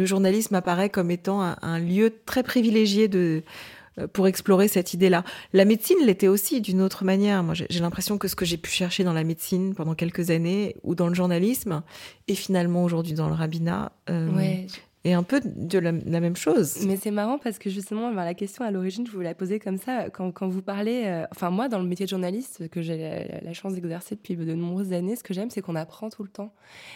[0.05, 3.09] journalisme apparaît comme étant un, lieu très privilégié
[3.99, 5.23] euh, pour explorer cette idée-là.
[5.53, 7.43] La médecine l'était aussi d'une autre manière.
[7.43, 10.75] Moi, j'ai l'impression que ce que j'ai pu chercher dans la médecine pendant quelques années
[10.83, 11.83] ou dans le journalisme,
[12.27, 14.29] et finalement aujourd'hui dans le rabbinat, euh.
[15.05, 16.85] Est un peu de la, la même chose.
[16.85, 19.59] Mais c'est marrant parce que justement, ben, la question à l'origine, je vous la posais
[19.59, 20.09] comme ça.
[20.09, 23.41] Quand, quand vous parlez, euh, enfin moi, dans le métier de journaliste que j'ai la,
[23.41, 26.29] la chance d'exercer depuis de nombreuses années, ce que j'aime, c'est qu'on apprend tout le
[26.29, 26.53] temps.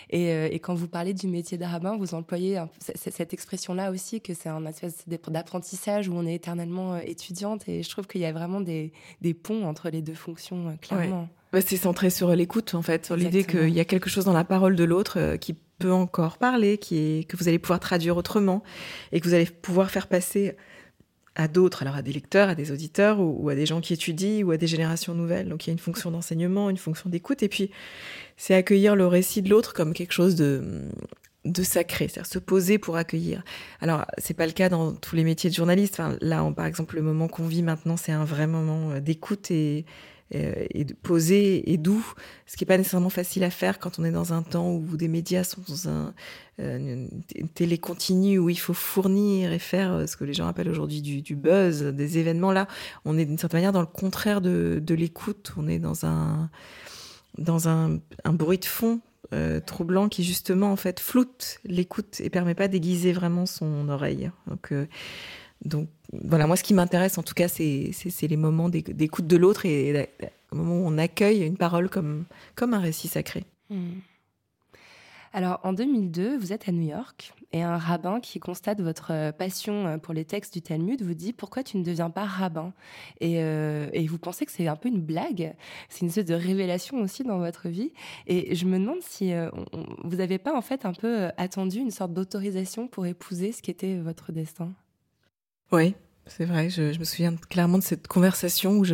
[0.10, 3.92] Et, euh, et quand vous parlez du métier de rabbin, vous employez un- cette expression-là
[3.92, 7.68] aussi, que c'est un espèce d'apprentissage où on est éternellement euh, étudiante.
[7.68, 11.28] Et je trouve qu'il y a vraiment des, des ponts entre les deux fonctions, clairement.
[11.52, 14.34] Bah, c'est centré sur l'écoute, en fait, sur l'idée qu'il y a quelque chose dans
[14.34, 17.80] la parole de l'autre euh, qui peut encore parler, qui est, que vous allez pouvoir
[17.80, 18.64] traduire autrement
[19.12, 20.56] et que vous allez pouvoir faire passer
[21.36, 24.44] à d'autres, alors à des lecteurs, à des auditeurs ou, à des gens qui étudient
[24.44, 25.50] ou à des générations nouvelles.
[25.50, 27.70] Donc il y a une fonction d'enseignement, une fonction d'écoute et puis
[28.38, 30.84] c'est accueillir le récit de l'autre comme quelque chose de
[31.46, 33.44] de sacré, c'est-à-dire se poser pour accueillir.
[33.80, 35.94] Alors, c'est pas le cas dans tous les métiers de journaliste.
[35.94, 39.50] Enfin, là, par exemple, le moment qu'on vit maintenant, c'est un vrai moment euh, d'écoute
[39.50, 39.86] et,
[40.32, 42.14] et, et posé et doux,
[42.46, 44.98] ce qui est pas nécessairement facile à faire quand on est dans un temps où
[44.98, 46.14] des médias sont dans un,
[46.60, 50.48] euh, une télé continue où il faut fournir et faire euh, ce que les gens
[50.48, 52.52] appellent aujourd'hui du, buzz, des événements.
[52.52, 52.68] Là,
[53.06, 55.54] on est d'une certaine manière dans le contraire de, l'écoute.
[55.58, 56.50] On est dans un
[57.38, 59.00] dans un, bruit de fond
[59.34, 64.32] euh, troublant qui justement en fait floute l'écoute et permet pas d'aiguiser vraiment son oreille.
[64.48, 64.88] Donc euh,
[65.66, 67.92] donc voilà, moi ce qui m'intéresse en tout cas c'est
[68.22, 69.92] les moments d'éc- d'écoute de l'autre et,
[70.52, 72.26] le moment où on accueille une parole comme
[72.60, 73.44] un récit sacré.
[73.70, 74.00] Hmm.
[75.34, 79.32] Alors, en 2002, vous êtes à New York et un rabbin qui constate votre euh,
[79.32, 82.74] passion euh, pour les textes du Talmud vous dit pourquoi tu ne deviens pas rabbin?
[83.20, 85.54] Et, euh, et vous pensez que c'est un peu une blague,
[85.90, 87.92] c'est une espèce de révélation aussi dans votre vie?
[88.26, 89.32] Et je me demande si
[90.04, 93.70] vous n'avez pas en fait un peu attendu une sorte d'autorisation pour épouser ce qui
[93.70, 94.74] était votre destin?
[95.72, 96.70] Oui, c'est vrai.
[96.70, 98.86] Je, me souviens clairement de cette conversation où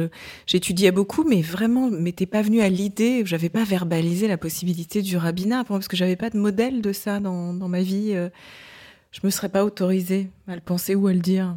[0.46, 3.24] j'étudiais beaucoup, mais vraiment m'était pas venu à l'idée.
[3.26, 7.20] J'avais pas verbalisé la possibilité du rabbinat parce que j'avais pas de modèle de ça
[7.20, 8.12] dans, dans ma vie.
[8.14, 8.30] euh,
[9.12, 11.56] Je me serais pas autorisée à le penser ou à le dire.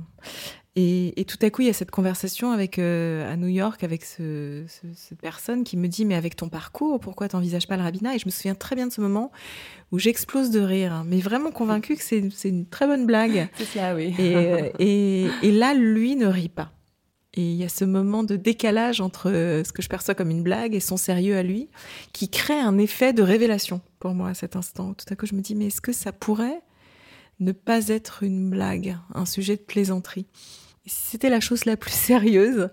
[0.78, 3.82] Et, et tout à coup, il y a cette conversation avec euh, à New York
[3.82, 7.78] avec ce, ce- cette personne qui me dit mais avec ton parcours, pourquoi t'envisages pas
[7.78, 9.32] le rabbinat Et je me souviens très bien de ce moment
[9.90, 13.48] où j'explose de rire, hein, mais vraiment convaincue que c'est une très bonne blague.
[13.56, 14.14] C'est cela, oui.
[14.18, 16.72] Et, euh, et, et là, lui ne rit pas.
[17.32, 20.30] Et il y a ce moment de décalage entre euh, ce que je perçois comme
[20.30, 21.68] une blague et son sérieux à lui,
[22.12, 24.92] qui crée un effet de révélation pour moi à cet instant.
[24.94, 26.60] Tout à coup, je me dis, mais est-ce que ça pourrait
[27.40, 30.26] ne pas être une blague, un sujet de plaisanterie?
[30.86, 32.70] C'était la chose la plus sérieuse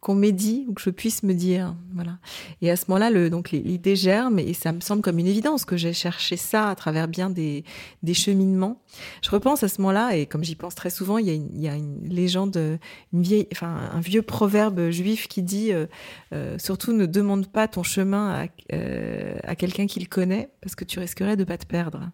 [0.00, 2.18] qu'on m'ait dit ou que je puisse me dire, voilà.
[2.62, 5.64] Et à ce moment-là, le, donc l'idée germe et ça me semble comme une évidence
[5.64, 7.64] que j'ai cherché ça à travers bien des,
[8.02, 8.80] des cheminements.
[9.22, 11.48] Je repense à ce moment-là et comme j'y pense très souvent, il y a une,
[11.52, 12.78] il y a une légende,
[13.12, 15.86] une vieille, enfin un vieux proverbe juif qui dit euh,
[16.32, 20.74] euh, surtout ne demande pas ton chemin à, euh, à quelqu'un qui le connaît parce
[20.76, 22.10] que tu risquerais de pas te perdre.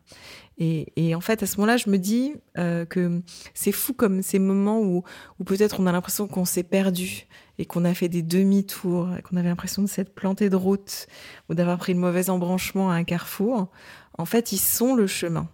[0.59, 3.23] Et, en fait, à ce moment-là, je me dis euh, que
[3.55, 5.03] c'est fou comme ces moments où,
[5.45, 7.27] peut-être on a l'impression qu'on s'est perdu
[7.59, 11.07] et qu'on a fait des demi-tours, qu'on avait l'impression de s'être planté de route
[11.49, 13.71] ou d'avoir pris le mauvais embranchement à un carrefour.
[14.19, 15.49] En fait, ils sont le chemin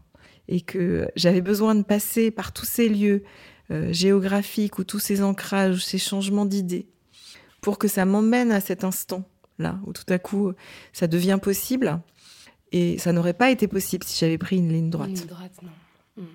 [0.48, 3.22] et que j'avais besoin de passer par tous ces lieux
[3.70, 6.88] euh, géographiques ou tous ces ancrages, ou ces changements d'idées
[7.61, 10.52] pour que ça m'emmène à cet instant-là où tout à coup
[10.92, 12.00] ça devient possible.
[12.72, 15.11] Et ça n'aurait pas été possible si j'avais pris une ligne droite.
[15.11, 16.22] Une droite, non.
[16.22, 16.26] Hmm.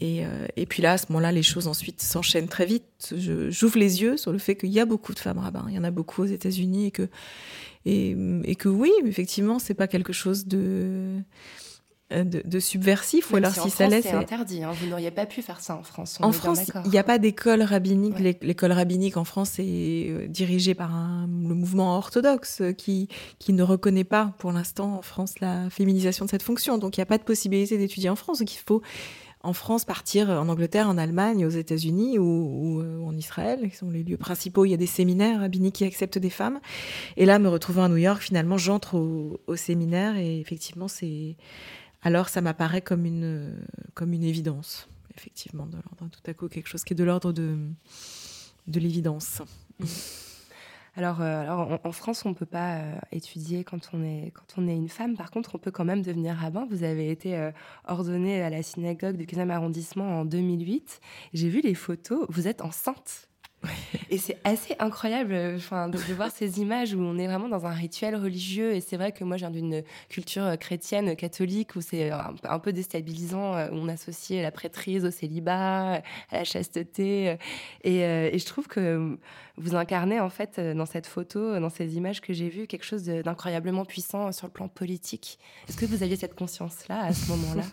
[0.00, 3.14] Et, euh, et puis là, à ce moment-là, les choses ensuite s'enchaînent très vite.
[3.48, 5.66] J'ouvre les yeux sur le fait qu'il y a beaucoup de femmes rabbins.
[5.68, 7.08] Il y en a beaucoup aux États-Unis et que,
[7.84, 11.20] et, et que oui, effectivement, c'est pas quelque chose de,
[12.10, 13.30] de, de subversif.
[13.32, 14.62] Ou alors, si ça France, l'est, c'est c'est- interdit.
[14.64, 14.72] hein.
[14.72, 16.18] Vous n'auriez pas pu faire ça en France.
[16.22, 18.16] en France, il n'y a pas d'école rabbinique.
[18.18, 18.38] Ouais.
[18.42, 23.52] L'école rabbinique en France est euh, dirigée par un, le mouvement orthodoxe euh, qui, qui
[23.52, 26.78] ne reconnaît pas pour l'instant en France la féminisation de cette fonction.
[26.78, 28.38] Donc il n'y a pas de possibilité d'étudier en France.
[28.38, 28.80] Donc il faut
[29.44, 33.76] en France partir en Angleterre, en Allemagne, aux États-Unis ou, ou, euh, en Israël, qui
[33.76, 34.64] sont les lieux principaux.
[34.64, 36.58] Il y a des séminaires rabbiniques qui acceptent des femmes.
[37.16, 41.36] Et là, me retrouvant à New York, finalement, j'entre au, au séminaire et effectivement, c'est
[42.02, 44.88] alors ça m'apparaît comme une comme une évidence.
[45.16, 47.58] effectivement, de l'ordre tout à coup quelque chose qui est de l'ordre de,
[48.66, 49.42] de l'évidence.
[50.98, 54.32] Alors, euh, alors en, en France, on ne peut pas euh, étudier quand on, est,
[54.32, 55.16] quand on est une femme.
[55.16, 56.66] Par contre, on peut quand même devenir rabbin.
[56.68, 57.52] Vous avez été euh,
[57.86, 61.00] ordonné à la synagogue du 15e arrondissement en 2008.
[61.34, 62.26] J'ai vu les photos.
[62.30, 63.28] Vous êtes enceinte.
[64.10, 67.66] Et c'est assez incroyable euh, enfin, de, voir ces images où on est vraiment dans
[67.66, 68.74] un rituel religieux.
[68.74, 72.34] Et c'est vrai que moi, je viens d'une culture euh, chrétienne, catholique, où c'est un,
[72.44, 77.36] un peu déstabilisant, euh, où on associe la prêtrise au célibat, à la chasteté.
[77.84, 79.18] Et, euh, je trouve que
[79.56, 83.04] vous incarnez, en fait, dans cette photo, dans ces images que j'ai vues, quelque chose
[83.04, 85.38] d'incroyablement puissant sur le plan politique.
[85.68, 87.64] Est-ce que vous aviez cette conscience-là à ce moment-là?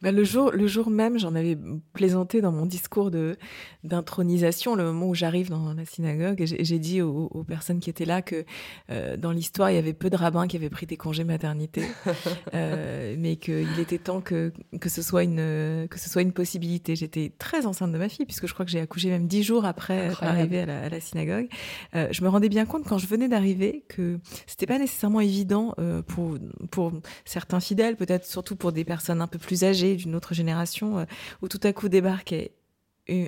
[0.00, 1.58] Bah, le, jour, le jour même, j'en avais
[1.92, 3.36] plaisanté dans mon discours de
[3.84, 7.90] d'intronisation, le moment où j'arrive dans la synagogue, et j'ai dit aux, aux personnes qui
[7.90, 8.44] étaient là que
[8.90, 11.82] euh, dans l'histoire, il y avait peu de rabbins qui avaient pris des congés maternité,
[12.54, 16.96] euh, mais qu'il était temps que, que, ce soit une, que ce soit une possibilité.
[16.96, 19.64] J'étais très enceinte de ma fille, puisque je crois que j'ai accouché même dix jours
[19.64, 21.48] après arrivée à la, à la synagogue.
[21.94, 25.74] Euh, je me rendais bien compte quand je venais d'arriver que c'était pas nécessairement évident
[26.06, 26.36] pour,
[26.70, 26.92] pour
[27.24, 31.04] certains fidèles, peut-être surtout pour des personnes peu plus âgées, d'une autre génération, euh,
[31.42, 32.52] où tout à coup débarquait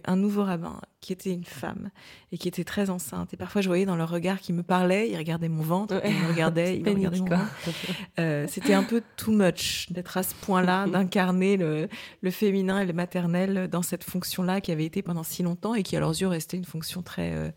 [0.04, 1.88] un nouveau rabbin qui était une femme
[2.32, 3.32] et qui était très enceinte.
[3.32, 6.02] Et parfois, je voyais dans leur regard qu'ils me parlaient, ils regardaient mon ventre, Ouais.
[6.10, 7.38] ils me regardaient, ils me regardaient mon.
[8.18, 11.88] Euh, C'était un peu too much d'être à ce point-là, d'incarner le,
[12.20, 15.82] le féminin et le maternel dans cette fonction-là qui avait été pendant si longtemps et
[15.82, 17.32] qui, à leurs yeux, restait une fonction très...
[17.32, 17.48] euh,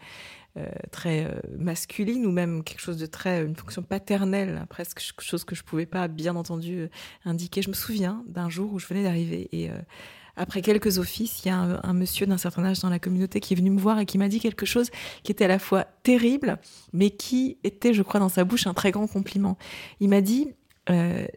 [0.56, 5.00] euh, très euh, masculine ou même quelque chose de très une fonction paternelle hein, presque
[5.20, 6.88] chose que je pouvais pas bien entendu euh,
[7.26, 9.72] indiquer je me souviens d'un jour où je venais d'arriver et
[10.36, 13.54] après quelques offices, il y a un, monsieur d'un certain âge dans la communauté qui
[13.54, 14.89] est venu me voir et qui m'a dit quelque chose
[15.24, 16.58] qui était à la fois terrible,
[16.92, 19.60] mais qui était, je crois, dans sa bouche un très grand compliment.
[20.00, 20.50] Il m'a dit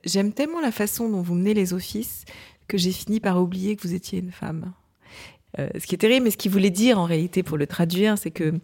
[0.05, 2.25] J'aime tellement la façon dont vous menez les offices
[2.69, 4.73] que j'ai fini par oublier que vous étiez une femme.
[5.59, 8.19] Euh, ce qui est terrible, mais ce qu'il voulait dire en réalité pour le traduire,
[8.19, 8.55] c'est que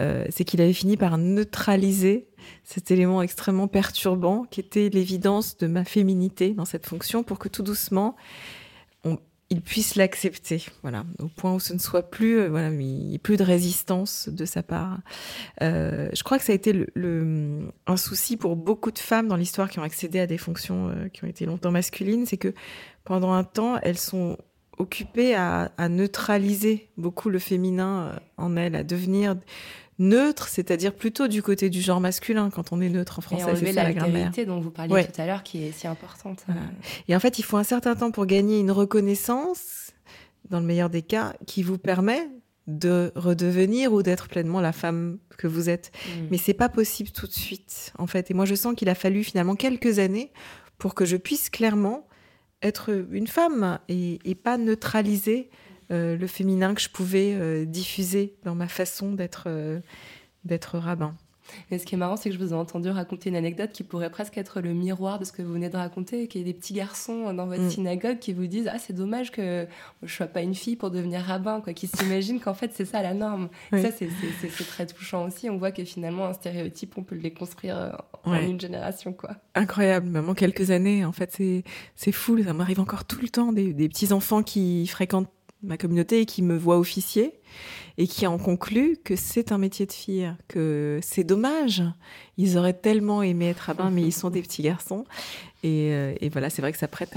[0.00, 2.28] euh, c'est qu'il avait fini par neutraliser
[2.64, 7.48] cet élément extrêmement perturbant qui était l'évidence de ma féminité dans cette fonction pour que
[7.48, 8.16] tout doucement
[9.50, 12.70] il puisse l'accepter, voilà, au point où ce ne soit plus, euh, voilà,
[13.22, 14.98] plus de résistance de sa part.
[15.62, 16.84] Je crois que ça a été
[17.86, 21.24] un souci pour beaucoup de femmes dans l'histoire qui ont accédé à des fonctions qui
[21.24, 22.52] ont été longtemps masculines, c'est que
[23.04, 24.36] pendant un temps, elles sont
[24.78, 29.36] occupées à, à neutraliser beaucoup le féminin euh, en elles, à devenir
[29.98, 33.44] neutre, c'est-à-dire plutôt du côté du genre masculin quand on est neutre en Et français,
[33.44, 35.06] enlever c'est ça la l'altérité dont vous parliez Ouais.
[35.06, 36.44] tout à l'heure, qui est si importante.
[36.46, 36.62] Voilà.
[37.08, 39.92] Et en fait, il faut un certain temps pour gagner une reconnaissance,
[40.50, 42.28] dans le meilleur des cas, qui vous permet
[42.68, 45.90] de redevenir ou d'être pleinement la femme que vous êtes.
[46.06, 46.26] Mm.
[46.30, 48.30] Mais c'est pas possible tout de suite, en fait.
[48.30, 50.30] Et moi, je sens qu'il a fallu finalement quelques années
[50.76, 52.06] pour que je puisse clairement
[52.62, 55.50] être une femme et, pas neutraliser
[55.90, 59.80] euh, le féminin que je pouvais euh, diffuser dans ma façon d'être euh,
[60.44, 61.16] d'être rabbin.
[61.70, 63.82] Mais ce qui est marrant, c'est que je vous ai entendu raconter une anecdote qui
[63.82, 66.52] pourrait presque être le miroir de ce que vous venez de raconter, qu'il y ait
[66.52, 67.70] des petits garçons dans votre Mm.
[67.70, 69.66] synagogue qui vous disent Ah, c'est dommage que
[70.02, 73.02] je sois pas une fille pour devenir rabbin, quoi, qui s'imaginent qu'en fait c'est ça
[73.02, 73.48] la norme.
[73.72, 73.82] Oui.
[73.82, 74.08] Ça, c'est-
[74.68, 75.48] très touchant aussi.
[75.50, 77.90] On voit que finalement, un stéréotype, on peut le déconstruire euh,
[78.24, 78.48] en Ouais.
[78.48, 79.30] une génération, quoi.
[79.54, 81.64] Incroyable, même en quelques années, en fait, c'est
[81.96, 82.42] c'est fou.
[82.42, 85.30] Ça m'arrive encore tout le temps des, des petits enfants qui fréquentent
[85.62, 87.40] ma communauté et qui me voient officier
[87.96, 91.82] et qui en concluent que c'est un métier de fille, que c'est dommage.
[92.36, 95.04] Ils auraient tellement aimé être rabbins, mais ils sont des petits garçons.
[95.64, 97.16] Et, euh, et voilà, c'est vrai que ça prête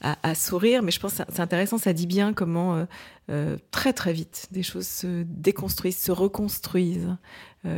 [0.00, 2.84] à, sourire, mais je pense que c'est intéressant, ça dit bien comment euh,
[3.30, 7.16] euh, très très vite des choses se déconstruisent, se reconstruisent,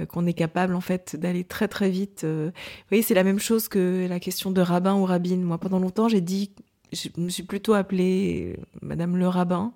[0.09, 2.25] qu'on est capable en fait d'aller très très vite.
[2.25, 2.53] Vous
[2.89, 5.43] voyez, c'est la même chose que la question de rabbin ou rabbine.
[5.43, 6.53] Moi, pendant longtemps, j'ai dit,
[6.95, 9.73] je me suis plutôt appelée euh, Madame le rabbin,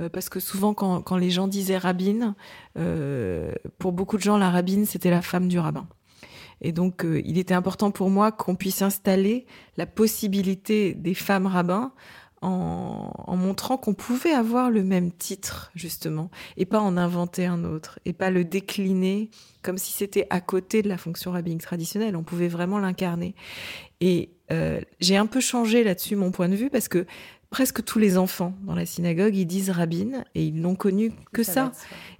[0.00, 2.34] euh, parce que souvent quand, quand les gens disaient rabbine,
[2.78, 5.86] euh, pour beaucoup de gens, la rabbine, c'était la femme du rabbin.
[6.62, 9.44] Et donc, il était important pour moi qu'on puisse installer
[9.76, 11.92] la possibilité des femmes rabbins
[12.42, 17.64] en, en montrant qu'on pouvait avoir le même titre, justement, et pas en inventer un
[17.64, 19.30] autre, et pas le décliner
[19.62, 22.14] comme si c'était à côté de la fonction rabbinique traditionnelle.
[22.14, 23.34] On pouvait vraiment l'incarner.
[24.00, 27.04] Et euh, j'ai un peu changé là-dessus mon point de vue parce que
[27.50, 31.42] presque tous les enfants dans la synagogue, ils disent rabbine et ils n'ont connu que
[31.42, 31.72] ça.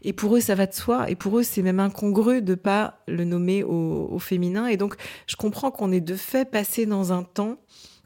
[0.03, 1.11] Et pour eux, ça va de soi.
[1.11, 4.67] Et pour eux, c'est même incongru de pas le nommer au, au féminin.
[4.67, 7.59] Et donc, je comprends qu'on est de fait passé dans un temps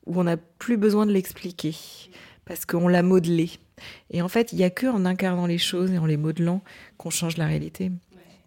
[0.07, 1.75] où on n'a plus besoin de l'expliquer
[2.45, 3.51] parce qu'on l'a modelé.
[4.11, 6.63] Et en fait, il y a que en incarnant les choses et en les modelant
[6.99, 7.91] qu'on change la réalité.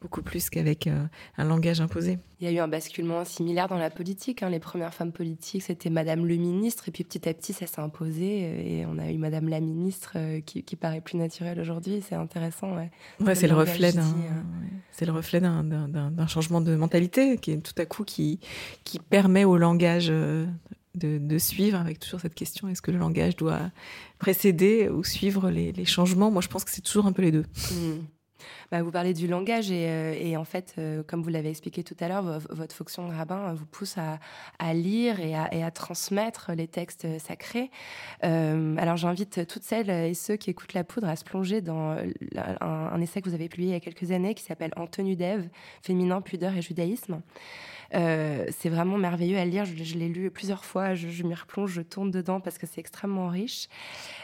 [0.01, 1.05] beaucoup plus qu'avec euh,
[1.37, 2.19] un langage imposé.
[2.41, 4.43] Il y a eu un basculement similaire dans la politique.
[4.43, 4.49] hein.
[4.49, 7.79] Les premières femmes politiques, c'était Madame le ministre, et puis petit à petit, ça s'est
[7.79, 11.57] imposé, euh, et on a eu Madame la ministre euh, qui, qui paraît plus naturelle
[11.57, 12.03] aujourd'hui.
[12.05, 12.75] C'est intéressant.
[12.75, 14.13] Ouais, Ouais, c'est le reflet d'un,
[14.91, 18.41] c'est le reflet d'un, changement de mentalité qui est tout à coup qui,
[18.83, 20.45] qui permet au langage euh,
[20.95, 23.71] de, suivre avec toujours cette question est-ce que le langage doit
[24.19, 26.31] précéder ou suivre les, changements?
[26.31, 27.45] Moi, je pense que c'est toujours un peu les deux.
[27.71, 28.03] Hmm.
[28.71, 31.95] Bah, vous parlez du langage et, euh, en fait, euh, comme vous l'avez expliqué tout
[31.99, 35.63] à l'heure, vo- votre fonction de rabbin euh, vous pousse à, lire et à, et
[35.63, 37.69] à transmettre les textes sacrés.
[38.21, 41.95] Alors j'invite toutes celles et ceux qui écoutent La Poudre à se plonger dans
[42.35, 44.87] un, un essai que vous avez publié il y a quelques années qui s'appelle En
[44.87, 45.47] tenue d'Ève,
[45.81, 47.21] féminin, pudeur et judaïsme.
[47.93, 49.65] Euh, c'est vraiment merveilleux à lire.
[49.65, 50.95] Je, l'ai lu plusieurs fois.
[50.95, 53.67] Je, m'y replonge, je tourne dedans parce que c'est extrêmement riche.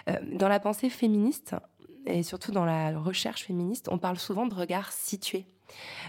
[0.09, 1.55] Euh, dans la pensée féministe
[2.05, 5.45] et surtout dans la recherche féministe, on parle souvent de regard situé.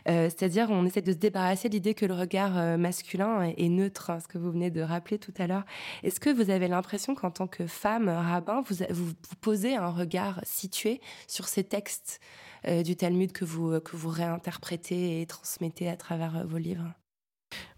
[0.08, 4.08] Euh, C'est-à-dire, on essaie de se débarrasser de l'idée que le regard masculin est, neutre,
[4.08, 5.64] hein, ce que vous venez de rappeler tout à l'heure.
[6.02, 11.02] Est-ce que vous avez l'impression qu'en tant que femme rabbin, vous, posez un regard situé
[11.26, 12.20] sur ces textes
[12.66, 16.94] du Talmud que vous, réinterprétez et transmettez à travers vos livres?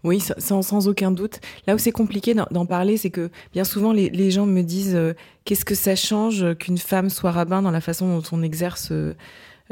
[0.03, 1.39] Oui, sa- sans, aucun doute.
[1.67, 5.13] Là où c'est compliqué d'en- parler, c'est que bien souvent les, gens me disent euh,
[5.45, 9.13] qu'est-ce que ça change qu'une femme soit rabbin dans la façon dont on exerce euh,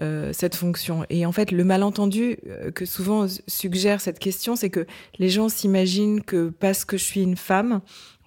[0.02, 1.06] euh, cette fonction.
[1.10, 4.86] Et en fait, le malentendu euh, que souvent suggère cette question, c'est que
[5.20, 7.82] les gens s'imaginent que parce que je suis une femme,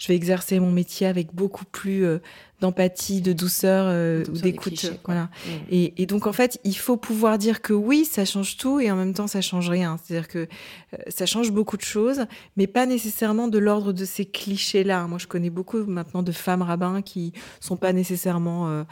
[0.04, 2.18] je vais exercer mon métier avec beaucoup plus euh,
[2.60, 4.92] d'empathie, de douceur euh, ou d'écoute.
[5.06, 5.24] Voilà.
[5.24, 5.50] Mm.
[5.70, 8.90] Et, et donc en fait, il faut pouvoir dire que oui, ça change tout et
[8.90, 9.98] en même temps ça change rien.
[10.02, 12.26] C'est-à-dire que euh, ça change beaucoup de choses,
[12.58, 15.06] mais pas nécessairement de l'ordre de ces clichés-là.
[15.06, 18.84] Moi, je connais beaucoup maintenant de femmes rabbins qui sont pas nécessairement euh,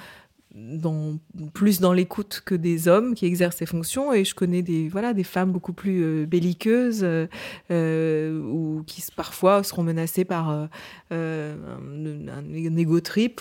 [1.54, 4.12] plus dans l'écoute que des hommes qui exercent ces fonctions.
[4.12, 7.26] Et je connais des voilà des femmes beaucoup plus euh, belliqueuses euh,
[7.70, 10.68] euh, ou qui parfois seront menacées par un,
[11.10, 11.56] un,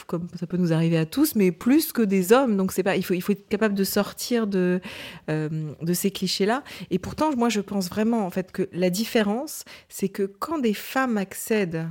[0.07, 2.55] comme ça peut nous arriver à tous mais plus que des hommes.
[2.55, 4.79] Donc c'est pas il faut il faut être capable de sortir de
[5.27, 9.63] de ces clichés là et pourtant moi je pense vraiment en fait que la différence
[9.89, 11.87] c'est que quand des femmes accèdent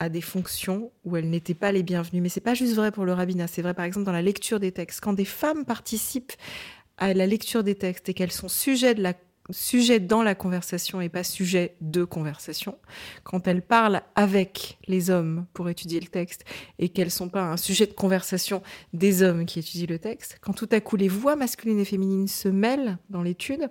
[0.00, 2.20] à des fonctions où elles n'étaient pas les bienvenues.
[2.20, 4.58] Mais c'est pas juste vrai pour le rabbinat, c'est vrai par exemple dans la lecture
[4.58, 5.00] des textes.
[5.00, 6.32] Quand des femmes participent
[6.96, 9.14] à la lecture des textes et qu'elles sont sujets de la
[9.52, 12.78] sujet dans la conversation et pas sujet de conversation,
[13.24, 16.44] quand elles parlent avec les hommes pour étudier le texte
[16.78, 20.52] et qu'elles sont pas un sujet de conversation des hommes qui étudient le texte, quand
[20.52, 23.68] tout à coup les voix masculines et féminines se mêlent dans l'étude,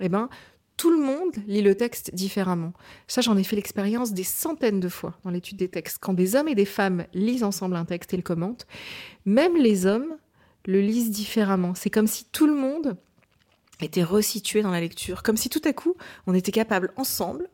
[0.00, 0.28] eh ben
[0.76, 2.72] tout le monde lit le texte différemment.
[3.06, 5.98] Ça, j'en ai fait l'expérience des centaines de fois dans l'étude des textes.
[6.00, 8.66] Quand des hommes et des femmes lisent ensemble un texte et le commentent,
[9.24, 10.16] même les hommes
[10.66, 11.74] le lisent différemment.
[11.74, 12.96] C'est comme si tout le monde
[13.80, 15.94] était resitué dans la lecture, comme si tout à coup,
[16.26, 17.48] on était capable ensemble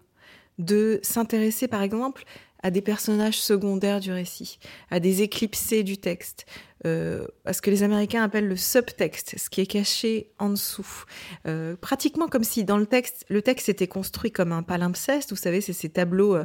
[0.58, 2.24] de s'intéresser, par exemple,
[2.62, 4.58] à des personnages secondaires du récit,
[4.90, 6.46] à des éclipsés du texte,
[6.86, 11.04] euh, à ce que les Américains appellent le subtexte, ce qui est caché en dessous.
[11.46, 15.36] Euh, pratiquement comme si dans le texte, le texte était construit comme un palimpseste, vous
[15.36, 16.36] savez, c'est ces tableaux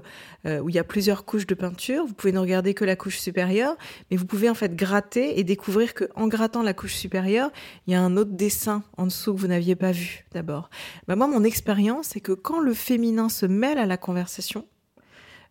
[0.46, 2.96] euh, où il y a plusieurs couches de peinture, vous pouvez ne regarder que la
[2.96, 3.76] couche supérieure,
[4.10, 7.52] mais vous pouvez en fait gratter et découvrir que en grattant la couche supérieure,
[7.86, 10.70] il y a un autre dessin en dessous que vous n'aviez pas vu d'abord.
[11.08, 14.66] Ben moi, mon expérience, c'est que quand le féminin se mêle à la conversation,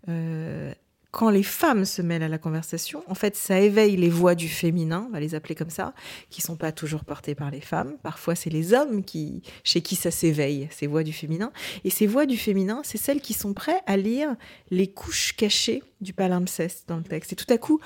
[0.09, 0.73] euh,
[1.13, 4.49] quand les femmes se mêlent à la conversation, en fait, ça éveille les voix du
[4.49, 5.93] féminin, on va les appeler comme ça,
[6.31, 7.99] qui sont pas toujours portées par les femmes.
[8.03, 11.53] Parfois, c'est les hommes qui, chez qui ça s'éveille, ces voix du féminin.
[11.85, 14.35] Et ces voix du féminin, c'est celles qui sont prêtes à lire
[14.71, 17.35] les couches cachées du palimpseste dans le texte.
[17.35, 17.79] Et tout à coup,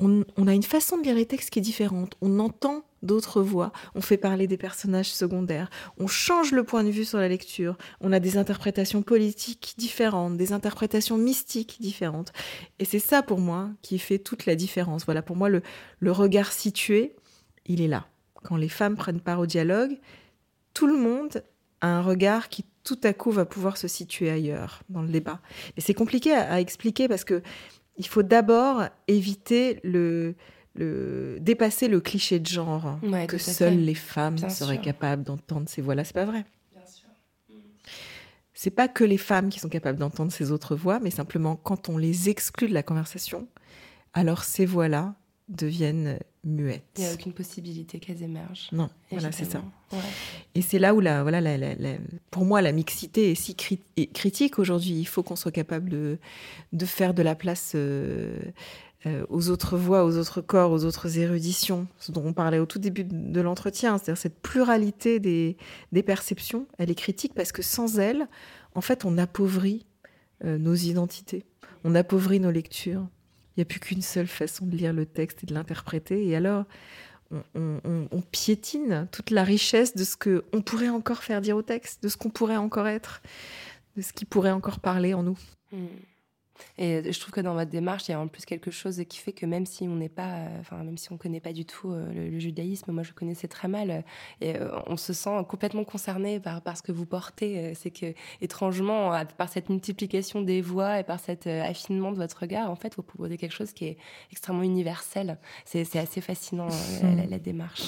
[0.00, 2.16] on, on a une façon de lire les textes qui est différente.
[2.20, 6.90] On entend d'autres voix, on fait parler des personnages secondaires, on change le point de
[6.90, 12.32] vue sur la lecture, on a des interprétations politiques différentes, des interprétations mystiques différentes.
[12.78, 15.04] Et c'est ça pour moi qui fait toute la différence.
[15.04, 15.62] Voilà, pour moi, le,
[16.12, 17.16] regard situé,
[17.66, 18.06] il est là.
[18.44, 19.98] Quand les femmes prennent part au dialogue,
[20.74, 21.42] tout le monde
[21.80, 25.40] a un regard qui tout à coup va pouvoir se situer ailleurs dans le débat.
[25.76, 27.42] Mais c'est compliqué à, à expliquer parce que
[27.98, 30.34] il faut d'abord éviter le,
[30.74, 34.82] le dépasser le cliché de genre Ouais, que seules les femmes Bien seraient sûr.
[34.84, 36.04] capables d'entendre ces voix-là.
[36.04, 36.44] C'est pas vrai.
[38.54, 41.88] C'est pas que les femmes qui sont capables d'entendre ces autres voix, mais simplement quand
[41.88, 43.48] on les exclut de la conversation,
[44.12, 45.14] alors ces voix-là
[45.48, 46.84] deviennent muettes.
[46.96, 48.68] Il n'y a aucune possibilité qu'elles émergent.
[48.70, 49.62] Non, voilà, c'est ça.
[49.92, 49.98] Ouais.
[50.54, 51.96] Et c'est là où, la, voilà, la, la- la-
[52.30, 54.92] pour moi, la mixité est si cri- est critique aujourd'hui.
[54.94, 56.18] Il faut qu'on soit capable de,
[56.72, 58.36] de faire de la place euh,
[59.04, 62.66] euh, aux autres voix, aux autres corps, aux autres éruditions, ce dont on parlait au
[62.66, 65.56] tout début de l'entretien, c'est-à-dire cette pluralité des,
[66.04, 68.28] perceptions, elle est critique parce que sans elle,
[68.76, 69.86] en fait, on appauvrit
[70.44, 71.44] euh, nos identités,
[71.82, 73.08] on appauvrit nos lectures.
[73.56, 76.28] Il n'y a plus qu'une seule façon de lire le texte et de l'interpréter.
[76.28, 76.64] Et alors,
[77.54, 82.08] on, piétine toute la richesse de ce qu'on pourrait encore faire dire au texte, de
[82.08, 83.20] ce qu'on pourrait encore être,
[83.96, 85.38] de ce qui pourrait encore parler en nous.
[85.72, 85.86] Mmh.
[86.78, 89.18] Et je trouve que dans votre démarche, il y a en plus quelque chose qui
[89.18, 91.64] fait que même si on n'est pas, euh, enfin même si on connaît pas du
[91.64, 94.00] tout euh, le, judaïsme, moi je connaissais très mal, euh,
[94.40, 94.54] et
[94.86, 97.74] on se sent complètement concerné par, par ce que vous portez.
[97.74, 102.70] C'est que étrangement, par cette multiplication des voix et par cet affinement de votre regard,
[102.70, 103.96] en fait, vous proposez quelque chose qui est
[104.30, 105.38] extrêmement universel.
[105.64, 106.68] C'est assez fascinant
[107.28, 107.82] la, démarche.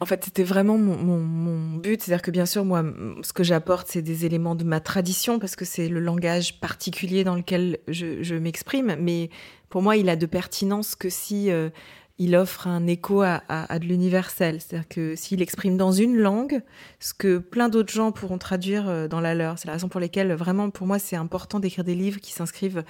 [0.00, 2.84] En fait, c'était vraiment mon, mon but, c'est-à-dire que bien sûr, moi,
[3.22, 7.24] ce que j'apporte, c'est des éléments de ma tradition parce que c'est le langage particulier
[7.24, 9.30] dans lequel je, je, m'exprime, mais
[9.68, 11.70] pour moi, il a de pertinence que si euh,
[12.18, 14.60] il offre un écho à, à, de l'universel.
[14.60, 16.62] C'est-à-dire que s'il exprime dans une langue
[16.98, 19.58] ce que plein d'autres gens pourront traduire euh, dans la leur.
[19.58, 22.84] C'est la raison pour laquelle, vraiment, pour moi, c'est important d'écrire des livres qui s'inscrivent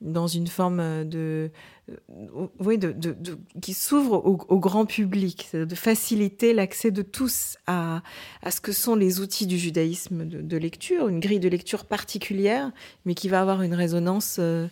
[0.00, 1.48] dans une forme de, euh,
[1.88, 8.02] de qui s'ouvre au, grand public, de faciliter l'accès de tous à,
[8.50, 12.70] ce que sont les outils du judaïsme de, lecture, une grille de lecture particulière,
[13.04, 14.36] mais qui va avoir une résonance.
[14.38, 14.68] Euh...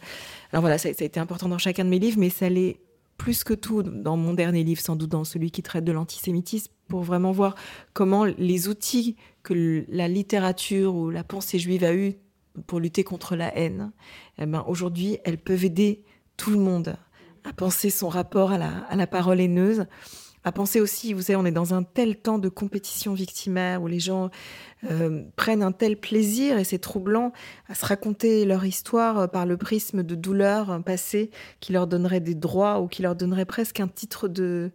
[0.52, 2.78] Alors voilà, ça, ça, a été important dans chacun de mes livres, mais ça l'est
[3.16, 6.72] plus que tout dans mon dernier livre, sans doute dans celui qui traite de l'antisémitisme,
[6.88, 7.54] pour vraiment voir
[7.92, 12.14] comment les outils que la littérature ou la pensée juive a eu
[12.66, 13.92] pour lutter contre la haine,
[14.38, 16.02] eh ben, aujourd'hui, elles peuvent aider
[16.36, 16.96] tout le monde
[17.46, 18.58] à penser son rapport à
[18.96, 19.86] la, parole haineuse,
[20.44, 23.86] à penser aussi, vous savez, on est dans un tel temps de compétition victimaire où
[23.86, 24.30] les gens
[24.90, 27.32] euh, prennent un tel plaisir et c'est troublant
[27.68, 31.30] à se raconter leur histoire par le prisme de douleurs passées
[31.60, 34.72] qui leur donnerait des droits ou qui leur donnerait presque un titre de,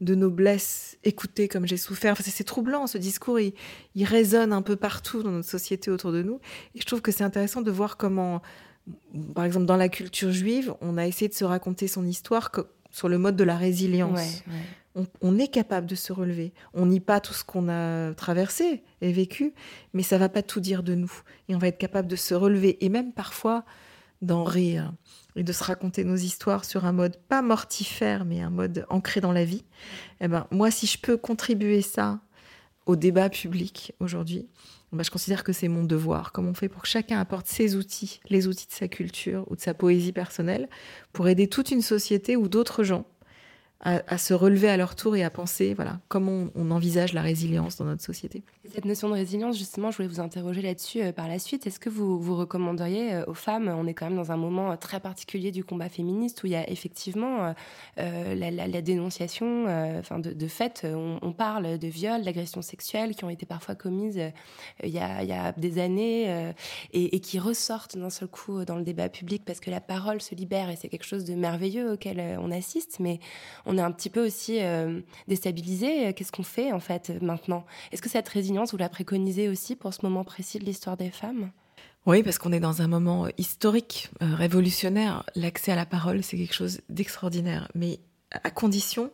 [0.00, 2.16] noblesse, écoutez comme j'ai souffert.
[2.20, 3.54] C'est troublant, ce discours, il,
[4.04, 6.40] résonne un peu partout dans notre société autour de nous.
[6.74, 8.42] Et je trouve que c'est intéressant de voir comment,
[9.34, 12.50] par exemple, dans la culture juive, on a essayé de se raconter son histoire
[12.90, 14.18] sur le mode de la résilience.
[14.18, 14.60] Ouais, ouais.
[14.94, 16.54] On, on, est capable de se relever.
[16.72, 19.52] On nie pas tout ce qu'on a traversé et vécu,
[19.92, 21.12] mais ça va pas tout dire de nous.
[21.48, 23.64] Et on va être capable de se relever et même parfois
[24.22, 24.94] d'en rire
[25.34, 29.20] et de se raconter nos histoires sur un mode pas mortifère, mais un mode ancré
[29.20, 29.64] dans la vie,
[30.20, 32.20] eh ben, moi, si je peux contribuer ça
[32.86, 34.46] au débat public aujourd'hui,
[34.92, 36.32] ben, je considère que c'est mon devoir.
[36.32, 39.56] Comment on fait pour que chacun apporte ses outils, les outils de sa culture ou
[39.56, 40.68] de sa poésie personnelle,
[41.12, 43.04] pour aider toute une société ou d'autres gens
[43.80, 47.76] à, se relever à leur tour et à penser, voilà, comment on, envisage la résilience
[47.76, 48.42] dans notre société.
[48.64, 51.66] Et cette notion de résilience, justement, je voulais vous interroger là-dessus euh, par la suite.
[51.66, 54.72] Est-ce que vous, vous recommanderiez euh, aux femmes, on est quand même dans un moment
[54.72, 57.54] euh, très particulier du combat féministe où il y a effectivement
[57.96, 59.66] la, dénonciation,
[59.98, 64.20] enfin de, de fait, on, parle de viols, d'agressions sexuelles qui ont été parfois commises
[64.82, 66.52] il, y a, il y a des années
[66.92, 70.20] et, et, qui ressortent d'un seul coup dans le débat public parce que la parole
[70.20, 73.20] se libère et c'est quelque chose de merveilleux auquel on assiste, mais
[73.66, 76.14] on est un petit peu aussi euh, déstabilisé.
[76.14, 77.66] Qu'est-ce qu'on fait en fait maintenant?
[77.92, 81.10] Est-ce que cette résilience, vous la préconisez aussi pour ce moment précis de l'histoire des
[81.10, 81.50] femmes?
[82.06, 85.24] Oui, parce qu'on est dans un moment historique, euh, révolutionnaire.
[85.34, 87.98] L'accès à la parole, c'est quelque chose d'extraordinaire, mais
[88.30, 89.10] à condition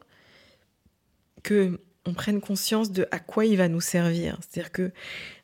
[1.42, 4.38] que on prenne conscience de à quoi il va nous servir.
[4.40, 4.92] C'est-à-dire que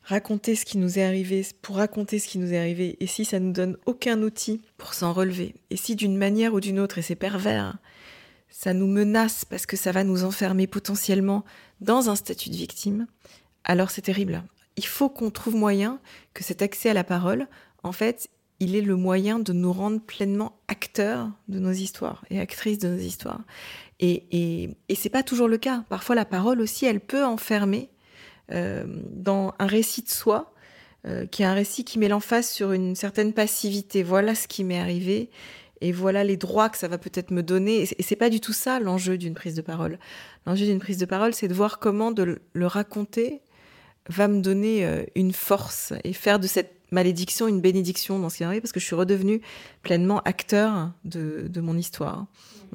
[0.03, 3.25] raconter ce qui nous est arrivé, pour raconter ce qui nous est arrivé, et si
[3.25, 6.97] ça nous donne aucun outil pour s'en relever, et si d'une manière ou d'une autre,
[6.97, 7.77] et c'est pervers,
[8.49, 11.45] ça nous menace parce que ça va nous enfermer potentiellement
[11.81, 13.07] dans un statut de victime,
[13.63, 14.43] alors c'est terrible.
[14.75, 15.99] Il faut qu'on trouve moyen
[16.33, 17.47] que cet accès à la parole,
[17.83, 18.29] en fait,
[18.59, 22.89] il est le moyen de nous rendre pleinement acteurs de nos histoires et actrices de
[22.89, 23.41] nos histoires.
[23.99, 25.83] Et, et, et c'est pas toujours le cas.
[25.89, 27.89] Parfois, la parole aussi, elle peut enfermer
[28.51, 30.53] euh, dans un récit de soi,
[31.05, 34.03] euh, qui est un récit qui met l'emphase sur une certaine passivité.
[34.03, 35.29] Voilà ce qui m'est arrivé
[35.81, 37.87] et voilà les droits que ça va peut-être me donner.
[37.97, 39.97] Et c'est pas du tout ça l'enjeu d'une prise de parole.
[40.45, 43.41] L'enjeu d'une prise de parole, c'est de voir comment de le raconter
[44.09, 48.37] va me donner euh, une force et faire de cette malédiction une bénédiction dans ce
[48.37, 49.41] qui arrive parce que je suis redevenue
[49.83, 52.25] pleinement acteur de, de mon histoire.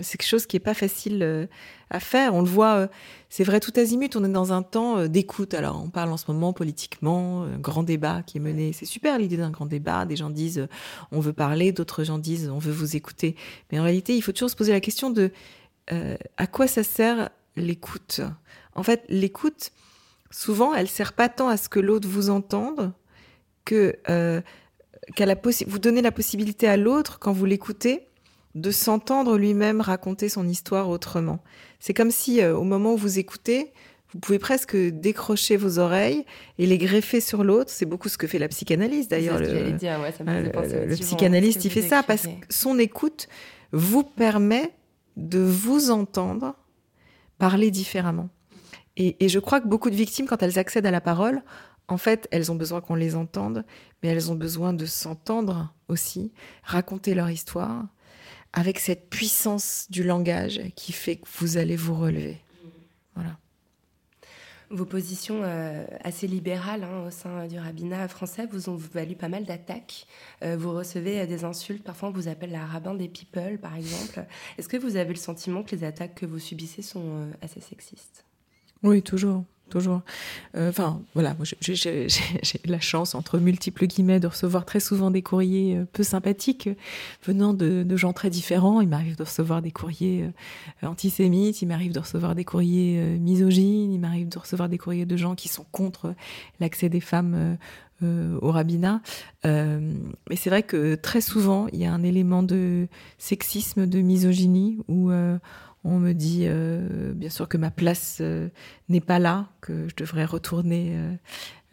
[0.00, 1.46] C'est quelque chose qui est pas facile euh,
[1.90, 2.34] à faire.
[2.34, 2.86] On le voit, euh,
[3.28, 4.14] c'est vrai tout azimut.
[4.16, 5.54] On est dans un temps d'écoute.
[5.54, 8.72] Alors, on parle en ce moment politiquement, un grand débat qui est mené.
[8.72, 10.04] C'est super l'idée d'un grand débat.
[10.04, 10.66] Des gens disent
[11.12, 13.36] on veut parler, d'autres gens disent on veut vous écouter.
[13.70, 15.30] Mais en réalité, il faut toujours se poser la question de
[15.92, 18.20] euh, à quoi ça sert l'écoute?
[18.74, 19.70] En fait, l'écoute,
[20.34, 22.92] souvent, elle sert pas tant à ce que l'autre vous entende
[23.64, 24.40] que euh,
[25.14, 28.08] qu'à la vous donnez la possibilité à l'autre quand vous l'écoutez
[28.54, 31.42] de s'entendre lui-même raconter son histoire autrement.
[31.80, 33.72] C'est comme si euh, au moment où vous écoutez,
[34.12, 36.24] vous pouvez presque décrocher vos oreilles
[36.58, 37.70] et les greffer sur l'autre.
[37.70, 39.38] C'est beaucoup ce que fait la psychanalyse d'ailleurs.
[39.38, 42.78] Le, j'allais dire, ouais, ça me euh, le- psychanalyste, il fait ça parce que son
[42.78, 43.28] écoute
[43.72, 44.70] vous permet
[45.16, 46.54] de vous entendre
[47.38, 48.28] parler différemment.
[48.96, 51.42] Et, je crois que beaucoup de victimes, quand elles accèdent à la parole,
[51.88, 53.64] en fait, elles ont besoin qu'on les entende,
[54.02, 56.32] mais elles ont besoin de s'entendre aussi,
[56.62, 57.86] raconter leur histoire,
[58.52, 62.38] avec cette puissance du langage qui fait que vous allez vous relever.
[63.14, 63.36] Voilà.
[64.70, 69.28] Vos positions euh, assez libérales hein, au sein du rabbinat français vous ont valu pas
[69.28, 70.06] mal d'attaques.
[70.42, 73.76] Euh, vous recevez euh, des insultes, parfois on vous appelle la rabbin des people, par
[73.76, 74.24] exemple.
[74.56, 78.24] Est-ce que vous avez le sentiment que les attaques que vous subissez sont assez sexistes?
[78.84, 79.44] Oui, toujours.
[79.70, 80.02] Toujours.
[80.56, 82.06] Euh, Enfin, voilà, j'ai-
[82.66, 86.74] la chance, entre multiples guillemets, de recevoir très souvent des courriers euh, peu sympathiques euh,
[87.26, 88.80] venant de, gens très différents.
[88.82, 90.28] Il m'arrive de recevoir des courriers
[90.82, 95.16] antisémites, il m'arrive de recevoir des courriers misogynes, il m'arrive de recevoir des courriers de
[95.16, 96.14] gens qui sont contre
[96.60, 97.56] l'accès des femmes
[98.02, 99.00] au rabbinat.
[99.44, 104.78] Mais c'est vrai que très souvent, il y a un élément de sexisme, de misogynie,
[104.88, 105.12] où
[105.84, 108.48] on me dit, euh, bien sûr, que ma place euh,
[108.88, 111.14] n'est pas là, que je devrais retourner euh,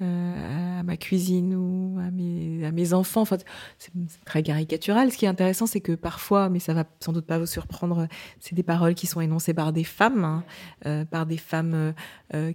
[0.02, 3.24] euh, à ma cuisine ou à mes, à mes enfants.
[3.26, 3.92] C'est
[4.26, 5.12] très caricatural.
[5.14, 8.08] Ce qui est intéressant, c'est que parfois, mais ça va sans doute pas vous surprendre,
[8.42, 10.44] c'est des paroles qui sont énoncées par des femmes,
[10.84, 11.94] hein, par des femmes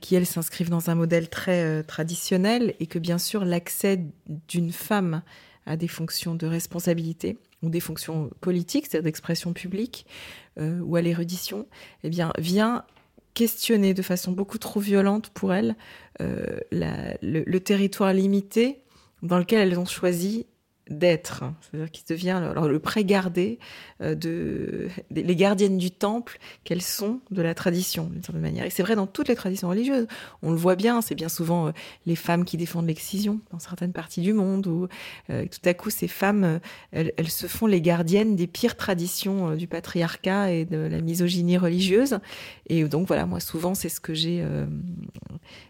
[0.00, 4.04] qui, elles, s'inscrivent dans un modèle très traditionnel et que, bien sûr, l'accès
[4.48, 5.22] d'une femme
[5.64, 10.06] à des fonctions de responsabilité ou des fonctions politiques, c'est-à-dire d'expression publique,
[10.58, 11.66] euh, ou à l'érudition,
[12.04, 12.84] eh bien, vient
[13.34, 15.76] questionner de façon beaucoup trop violente pour elles
[16.22, 18.80] euh, le territoire limité
[19.22, 20.46] dans lequel elles ont choisi
[20.88, 21.44] d'être.
[21.60, 23.58] C'est-à-dire qu'il devient alors, le pré-gardé
[24.00, 28.64] euh, de les gardiennes du temple qu'elles sont de la tradition d'une certaine manière.
[28.64, 30.06] Et c'est vrai dans toutes les traditions religieuses.
[30.42, 31.70] On le voit bien, c'est bien souvent euh,
[32.06, 34.86] les femmes qui défendent l'excision dans certaines parties du monde où
[35.30, 36.60] euh, tout à coup ces femmes
[36.92, 42.18] elles, se font les gardiennes des pires traditions du patriarcat et de la misogynie religieuse.
[42.68, 44.44] Et donc voilà, moi souvent c'est ce que j'ai,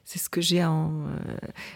[0.04, 1.06] c'est ce que j'ai à, en-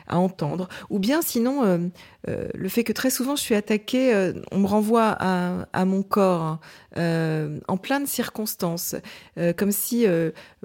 [0.06, 0.68] à entendre.
[0.90, 1.90] Ou bien sinon
[2.26, 6.58] le fait que très souvent je suis attaquée, euh, on me renvoie à, mon corps
[6.96, 8.96] euh, en plein de circonstances,
[9.38, 10.06] euh, comme si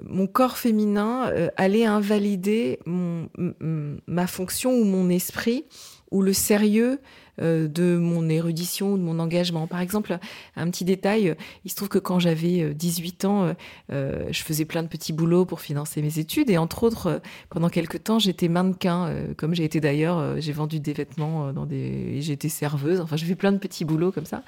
[0.02, 5.64] mon corps féminin allait invalider ma fonction ou mon esprit
[6.10, 7.00] ou le sérieux
[7.38, 9.66] de mon érudition ou de mon engagement.
[9.66, 10.18] Par exemple,
[10.56, 11.34] un petit détail, euh,
[11.64, 13.52] il se trouve que quand j'avais euh, 18 ans, euh,
[13.92, 17.18] euh, je faisais plein de petits boulots pour financer mes études et entre autres, euh,
[17.50, 21.48] pendant quelques temps, j'étais mannequin, euh, comme j'ai été d'ailleurs, euh, j'ai vendu des vêtements
[21.48, 22.30] euh, dans des...
[22.30, 24.42] été serveuse, enfin j'ai fait plein de petits boulots comme ça.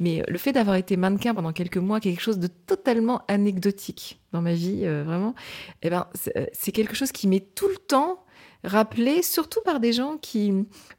[0.00, 4.20] Mais euh, le fait d'avoir été mannequin pendant quelques mois, quelque chose de totalement anecdotique
[4.32, 5.34] dans ma vie, euh, vraiment,
[5.82, 8.23] eh ben, c'est euh, c'est quelque chose qui m'est tout le temps
[8.64, 10.52] rappelé, surtout par des gens qui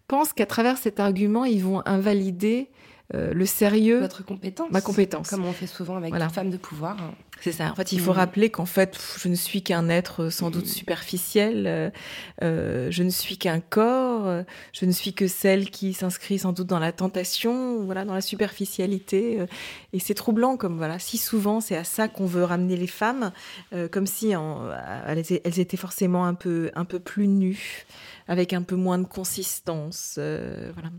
[0.08, 2.70] pensent qu'à travers cet argument, ils vont invalider
[3.14, 5.30] euh, le sérieux, Votre compétence ma compétence.
[5.30, 6.26] Comme on fait souvent avec Voilà.
[6.26, 6.98] les femmes de pouvoir.
[7.42, 7.70] C'est ça.
[7.72, 8.18] En fait, il faut Mhm.
[8.18, 11.92] rappeler qu'en fait, je ne suis qu'un être euh, sans doute superficiel.
[12.42, 14.44] euh, je ne suis qu'un corps.
[14.74, 18.22] je ne suis que celle qui s'inscrit sans doute dans la tentation, voilà, dans la
[18.22, 19.46] superficialité.
[19.94, 23.32] et c'est troublant, comme voilà, si souvent c'est à ça qu'on veut ramener les femmes,
[23.74, 24.62] euh, comme si en-
[25.08, 27.86] elles, étaient, elles étaient forcément un peu, un peu plus nues,
[28.28, 30.90] avec un peu moins de consistance, euh, voilà.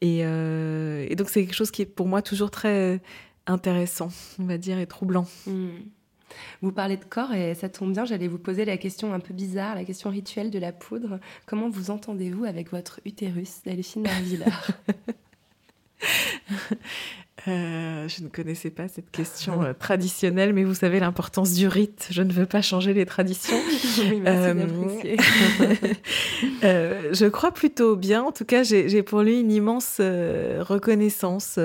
[0.00, 3.00] Et, euh, et donc c'est quelque chose qui est pour moi toujours très
[3.46, 5.26] intéressant, on va dire, et troublant.
[5.46, 5.70] Hmm.
[6.60, 9.32] Vous parlez de corps et ça tombe bien, j'allais vous poser la question un peu
[9.32, 11.20] bizarre, la question rituelle de la poudre.
[11.46, 14.70] Comment vous entendez-vous avec votre utérus, Delphine Narvillard
[17.48, 22.08] Euh, je ne connaissais pas cette question euh, traditionnelle, mais vous savez l'importance du rite.
[22.10, 23.56] Je ne veux pas changer les traditions.
[23.98, 25.16] Oui, merci
[26.64, 28.22] Euh, je crois plutôt bien.
[28.22, 31.58] En tout cas, j'ai pour lui une immense reconnaissance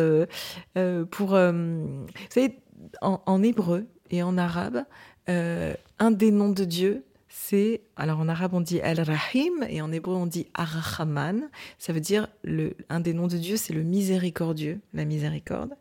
[1.12, 1.30] pour.
[1.30, 2.60] vous savez,
[3.02, 4.84] en, en hébreu et en arabe,
[5.28, 7.82] un des noms de Dieu, c'est.
[7.96, 11.50] Alors en arabe, on dit Al-Rahim et en hébreu, on dit Ar-Rahman.
[11.80, 15.76] Ça veut dire le, un des noms de Dieu, c'est le miséricordieux, la miséricorde.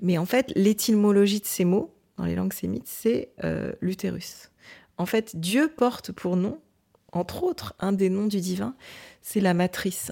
[0.00, 4.50] Mais en fait, l'étymologie de ces mots dans les langues sémites, c'est euh, l'utérus.
[4.96, 6.58] En fait, Dieu porte pour nom,
[7.12, 8.74] entre autres, un des noms du divin,
[9.20, 10.10] c'est la matrice.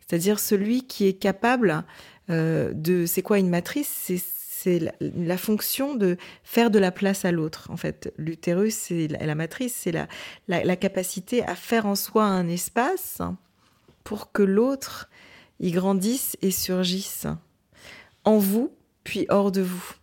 [0.00, 1.84] C'est-à-dire celui qui est capable
[2.30, 3.06] euh, de...
[3.06, 3.88] C'est quoi une matrice?
[3.88, 4.22] C'est
[4.62, 7.68] c'est la, fonction de faire de la place à l'autre.
[7.70, 10.06] En fait, l'utérus, c'est la, matrice, c'est la,
[10.48, 13.20] la, la capacité à faire en soi un espace
[14.04, 15.08] pour que l'autre
[15.60, 17.26] y grandisse et surgisse
[18.24, 18.72] en vous
[19.04, 19.94] puis hors de vous.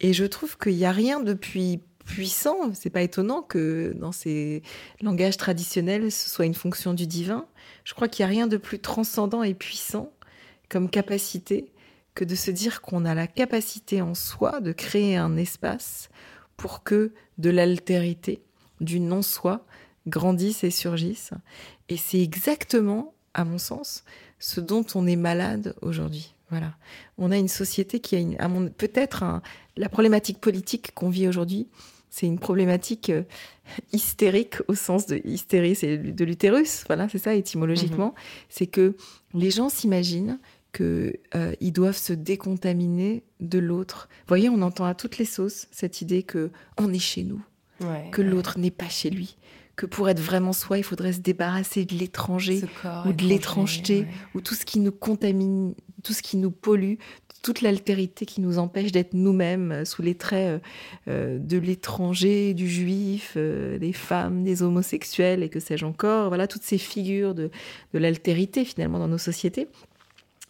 [0.00, 2.72] Et je trouve qu'il n'y a rien de plus puissant.
[2.72, 4.62] C'est pas étonnant que dans ces
[5.02, 7.46] langages traditionnels, ce soit une fonction du divin.
[7.84, 10.12] Je crois qu'il n'y a rien de plus transcendant et puissant
[10.68, 11.70] comme capacité
[12.18, 16.08] que de se dire qu'on a la capacité en soi de créer un espace
[16.56, 18.42] pour que de l'altérité,
[18.80, 19.64] du non-soi,
[20.08, 21.30] grandisse et surgisse.
[21.88, 24.02] Et c'est exactement, à mon sens,
[24.40, 26.34] ce dont on est malade aujourd'hui.
[26.50, 26.74] Voilà.
[27.18, 29.40] On a une société qui a peut-être
[29.76, 31.68] la problématique politique qu'on vit aujourd'hui,
[32.10, 33.22] c'est une problématique euh,
[33.92, 36.82] hystérique au sens de hystérie, c'est de l'utérus.
[36.88, 38.08] Voilà, c'est ça étymologiquement.
[38.08, 38.22] Mhm.
[38.48, 38.96] C'est que
[39.34, 40.40] les gens s'imaginent
[40.72, 44.08] qu'ils euh, doivent se décontaminer de l'autre.
[44.20, 47.42] Vous voyez, on entend à toutes les sauces cette idée que on est chez nous,
[48.12, 49.36] que l'autre n'est pas chez lui,
[49.76, 52.62] que pour être vraiment soi, il faudrait se débarrasser de l'étranger
[53.06, 56.94] ou de l'étrangeté ou tout ce qui nous contamine, tout ce qui nous pollue,
[57.40, 60.60] toute l'altérité qui nous empêche d'être nous-mêmes euh, sous les traits
[61.06, 66.28] euh, de l'étranger, du juif, des femmes, des homosexuels et que sais-je encore.
[66.28, 67.52] Voilà, toutes ces figures de,
[67.94, 69.68] de l'altérité finalement dans nos sociétés.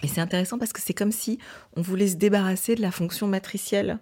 [0.03, 1.39] Et c'est intéressant parce que c'est comme si
[1.77, 3.99] on voulait se débarrasser de la fonction matricielle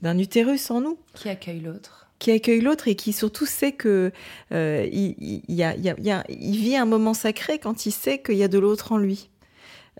[0.00, 0.98] d'un utérus en nous.
[1.14, 4.10] Qui accueille l'autre qui accueille l'autre et qui surtout sait que
[4.50, 8.58] il, y a, il vit un moment sacré quand il sait qu'il y a de
[8.58, 9.30] l'autre en lui.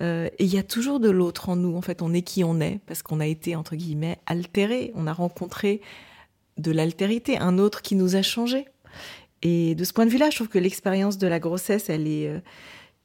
[0.00, 1.76] Euh, et il y a toujours de l'autre en nous.
[1.76, 4.92] En fait, on est qui on est parce qu'on a été entre guillemets altéré.
[4.94, 5.80] On a rencontré
[6.56, 8.66] de l'altérité, un autre qui nous a changé.
[9.42, 12.28] Et de ce point de vue-là, je trouve que l'expérience de la grossesse, elle est
[12.28, 12.40] euh,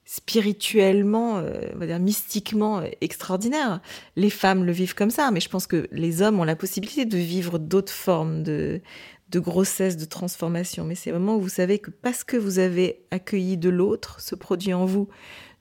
[0.06, 3.82] spirituellement, euh, on va dire mystiquement extraordinaire.
[4.16, 7.06] Les femmes le vivent comme ça, mais je pense que les hommes ont la possibilité
[7.06, 8.82] de vivre d'autres formes de,
[9.34, 10.84] grossesse, de transformation.
[10.84, 14.36] Mais c'est vraiment où vous savez que parce que vous avez accueilli de l'autre, ce
[14.36, 15.08] produit en vous,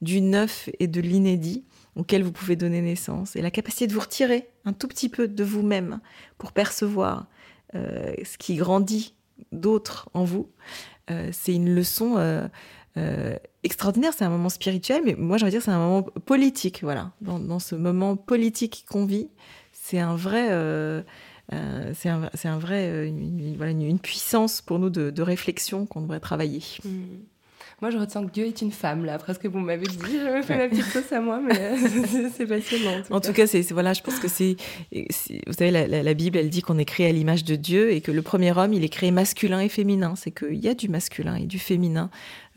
[0.01, 1.64] du neuf et de l'inédit
[1.95, 5.28] auquel vous pouvez donner naissance, et la capacité de vous retirer un tout petit peu
[5.28, 6.01] de vous-même
[6.38, 7.26] pour percevoir
[7.74, 9.14] euh, ce qui grandit
[9.53, 10.49] d'autres en vous,
[11.11, 12.16] euh, c'est une leçon
[12.97, 16.03] euh, extraordinaire, c'est un moment spirituel, mais moi j'ai envie de dire c'est un moment
[16.03, 17.12] politique, voilà.
[17.20, 19.28] Dans, ce moment politique qu'on vit,
[19.72, 20.49] c'est un vrai...
[21.95, 26.62] c'est un, vrai, une, voilà, une, puissance pour nous de, réflexion qu'on devrait travailler.
[26.84, 26.90] Mmh.
[27.83, 29.99] Moi, je retiens que Dieu est une femme, là, après ce que vous m'avez dit.
[30.01, 31.76] Je me fais ma petite sauce à moi, mais euh,
[32.37, 33.03] c'est passionnant.
[33.11, 34.55] En tout, cas, c'est voilà, je pense que c'est.
[34.93, 38.12] Vous savez, la, Bible, elle dit qu'on est créé à l'image de Dieu et que
[38.12, 40.14] le premier homme, il est créé masculin et féminin.
[40.14, 42.09] C'est qu'il y a du masculin et du féminin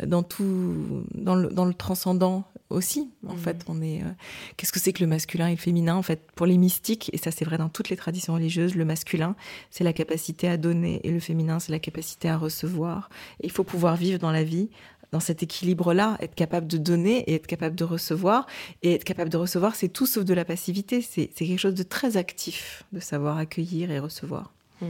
[0.06, 0.76] dans tout,
[1.16, 3.10] dans le, dans le transcendant aussi.
[3.28, 3.38] En mmh.
[3.38, 4.02] fait, on est.
[4.02, 4.12] Euh,
[4.58, 7.18] qu'est-ce que c'est que le masculin et le féminin En fait, pour les mystiques, et
[7.18, 9.36] ça c'est vrai dans toutes les traditions religieuses, le masculin,
[9.72, 13.10] c'est la capacité à donner et le féminin, c'est la capacité à recevoir.
[13.42, 14.70] Et il faut pouvoir vivre dans la vie
[15.16, 18.48] dans cet équilibre-là, être capable de donner et être capable de recevoir.
[18.84, 21.02] Et être capable de recevoir, c'est tout sauf de la passivité.
[21.02, 24.52] C'est quelque chose de très actif de savoir accueillir et recevoir.
[24.82, 24.88] Mmh.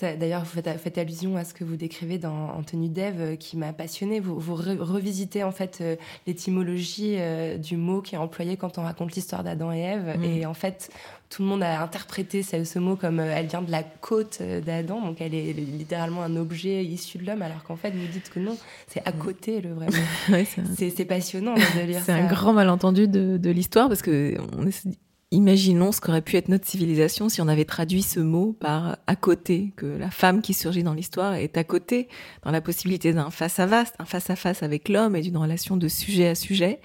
[0.00, 3.56] D'ailleurs, vous faites, allusion à ce que vous décrivez dans En tenue d'Ève, euh, qui
[3.56, 4.20] m'a passionné.
[4.20, 5.96] Vous, vous revisitez en fait euh,
[6.26, 10.18] l'étymologie euh, du mot qui est employé quand on raconte l'histoire d'Adam et Ève.
[10.18, 10.24] Mm.
[10.24, 10.90] Et en fait,
[11.30, 15.20] tout le monde a interprété ce, mot comme elle vient de la côte d'Adam, donc
[15.20, 18.56] elle est littéralement un objet issu de l'homme, alors qu'en fait, vous dites que non,
[18.86, 19.18] c'est à mm.
[19.18, 19.86] côté le vrai
[20.28, 20.36] mot.
[20.76, 22.04] c'est passionnant de lire ça.
[22.12, 24.86] C'est un grand malentendu de, de l'histoire parce que on est
[25.32, 29.16] Imaginons ce qu'aurait pu être notre civilisation si on avait traduit ce mot par à
[29.16, 32.08] côté, que la femme qui surgit dans l'histoire est à côté,
[32.42, 36.34] dans la possibilité d'un face-à-face, un face-à-face avec l'homme et d'une relation de sujet à
[36.34, 36.80] sujet.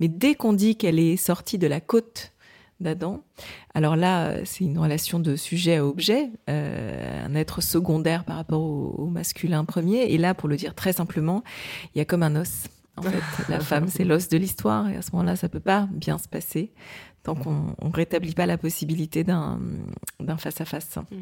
[0.00, 2.32] Mais dès qu'on dit qu'elle est sortie de la côte
[2.80, 3.22] d'Adam,
[3.74, 8.62] alors là, c'est une relation de sujet à objet, euh, un être secondaire par rapport
[8.62, 10.04] au masculin premier.
[10.04, 11.44] Et là, pour le dire très simplement,
[11.94, 12.64] il y a comme un os.
[12.96, 15.86] En fait, la femme, c'est l'os de l'histoire, et à ce moment-là, ça peut pas
[15.92, 16.72] bien se passer
[17.24, 19.58] tant qu'on ne rétablit pas la possibilité d'un
[20.38, 20.98] face-à-face.
[21.10, 21.16] Mm.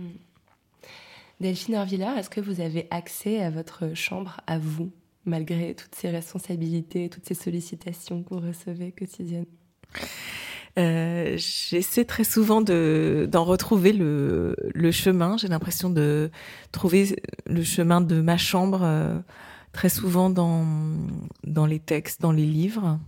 [1.41, 4.93] Delphine Orvillard, est-ce que vous avez accès à votre chambre à vous,
[5.25, 9.47] malgré toutes ces responsabilités, toutes ces sollicitations que vous recevez quotidiennement?
[10.79, 15.37] Euh, J'essaie très souvent d'en retrouver le, le chemin.
[15.37, 16.31] J'ai l'impression de
[16.71, 19.19] trouver le chemin de ma chambre euh,
[19.73, 20.65] très souvent dans,
[21.45, 22.99] dans les textes, dans les livres,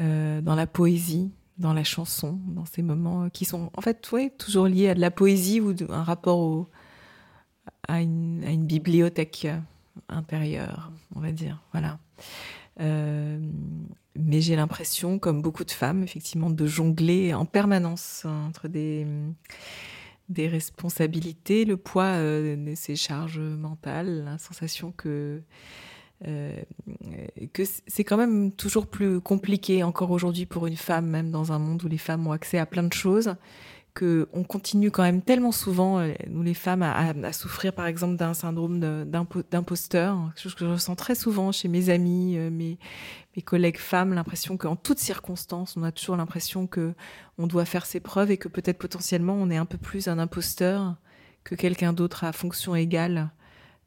[0.00, 4.00] euh, dans la poésie dans la chanson, dans ces moments qui sont en fait
[4.38, 6.68] toujours liés à de la poésie ou un rapport
[7.88, 9.48] à, une, bibliothèque
[10.08, 11.62] intérieure, on va dire.
[11.72, 11.98] Voilà.
[12.80, 13.38] Euh,
[14.14, 19.06] mais j'ai l'impression, comme beaucoup de femmes, effectivement, de jongler en permanence entre des,
[20.36, 25.40] responsabilités, le poids euh, de ces charges mentales, la sensation que euh,
[26.24, 31.58] que c'est quand même toujours plus compliqué encore aujourd'hui pour une femme, même dans un
[31.58, 33.34] monde où les femmes ont accès à plein de choses,
[33.98, 38.14] que on continue quand même tellement souvent, euh, nous les femmes, à, souffrir par exemple
[38.16, 42.78] d'un syndrome d'imposteur, quelque chose que je ressens très souvent chez mes amis, euh, mes,
[43.34, 46.94] mes collègues femmes, l'impression qu'en toutes circonstances, on a toujours l'impression que
[47.38, 50.20] on doit faire ses preuves et que peut-être potentiellement on est un peu plus un
[50.20, 50.94] imposteur
[51.42, 53.30] que quelqu'un d'autre à fonction égale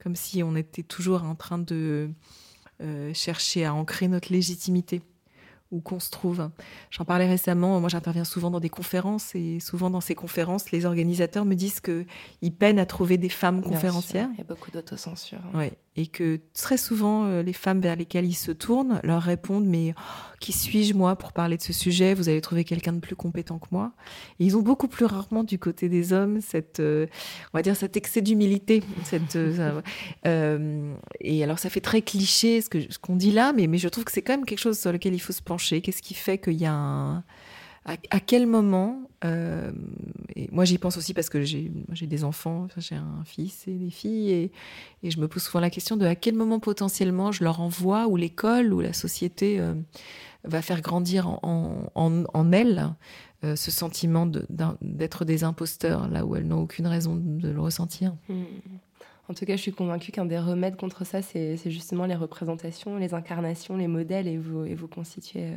[0.01, 2.09] comme si on était toujours en train de
[2.81, 5.01] euh, chercher à ancrer notre légitimité
[5.71, 6.49] où qu'on se trouve.
[6.89, 10.85] J'en parlais récemment, moi j'interviens souvent dans des conférences et souvent dans ces conférences, les
[10.85, 14.29] organisateurs me disent qu'ils peinent à trouver des femmes conférencières.
[14.33, 15.39] il y a beaucoup d'autocensure.
[15.53, 19.65] Oui, et que très souvent, euh, les femmes vers lesquelles ils se tournent leur répondent
[19.65, 20.01] Mais oh,
[20.39, 22.13] qui suis-je moi pour parler de ce sujet?
[22.13, 23.91] Vous allez trouver quelqu'un de plus compétent que moi.
[24.39, 27.07] Et ils ont beaucoup plus rarement du côté des hommes cette, euh,
[27.53, 28.83] on va dire, cet excès d'humilité.
[30.25, 33.77] Euh, et alors, ça fait très cliché ce qu'on ce qu'on dit là, mais, mais
[33.77, 35.81] je trouve que c'est quand même quelque chose sur lequel il faut se pencher.
[35.81, 37.23] Qu'est-ce qui fait qu'il y a un
[37.83, 39.71] à, quel moment, euh,
[40.35, 41.71] et moi j'y pense aussi parce que j'ai
[42.01, 44.51] des enfants, j'ai un fils et des filles, et,
[45.09, 48.17] je me pose souvent la question de à quel moment potentiellement je leur envoie, ou
[48.17, 49.73] l'école, ou la société euh,
[50.43, 52.51] va faire grandir en, en,
[53.43, 58.13] euh, ce sentiment d'être des imposteurs, là où elles n'ont aucune raison de le ressentir?
[58.29, 58.43] Mmh.
[59.27, 62.97] En tout cas, je suis convaincue qu'un des remèdes contre ça, c'est justement les représentations,
[62.97, 65.53] les incarnations, les modèles, et vous, constituez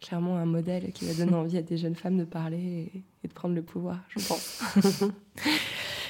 [0.00, 3.32] clairement un modèle qui va donner envie à des jeunes femmes de parler et, de
[3.32, 4.62] prendre le pouvoir, je pense.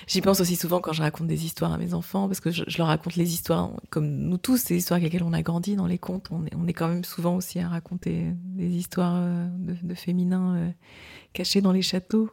[0.07, 2.79] J'y pense aussi souvent quand je raconte des histoires à mes enfants, parce que je,
[2.79, 5.87] leur raconte les histoires, comme nous tous, les histoires avec lesquelles on a grandi dans
[5.87, 6.29] les contes.
[6.31, 10.71] On est, quand même souvent aussi à raconter des histoires euh, de, de féminins euh,
[11.33, 12.31] cachés dans les châteaux,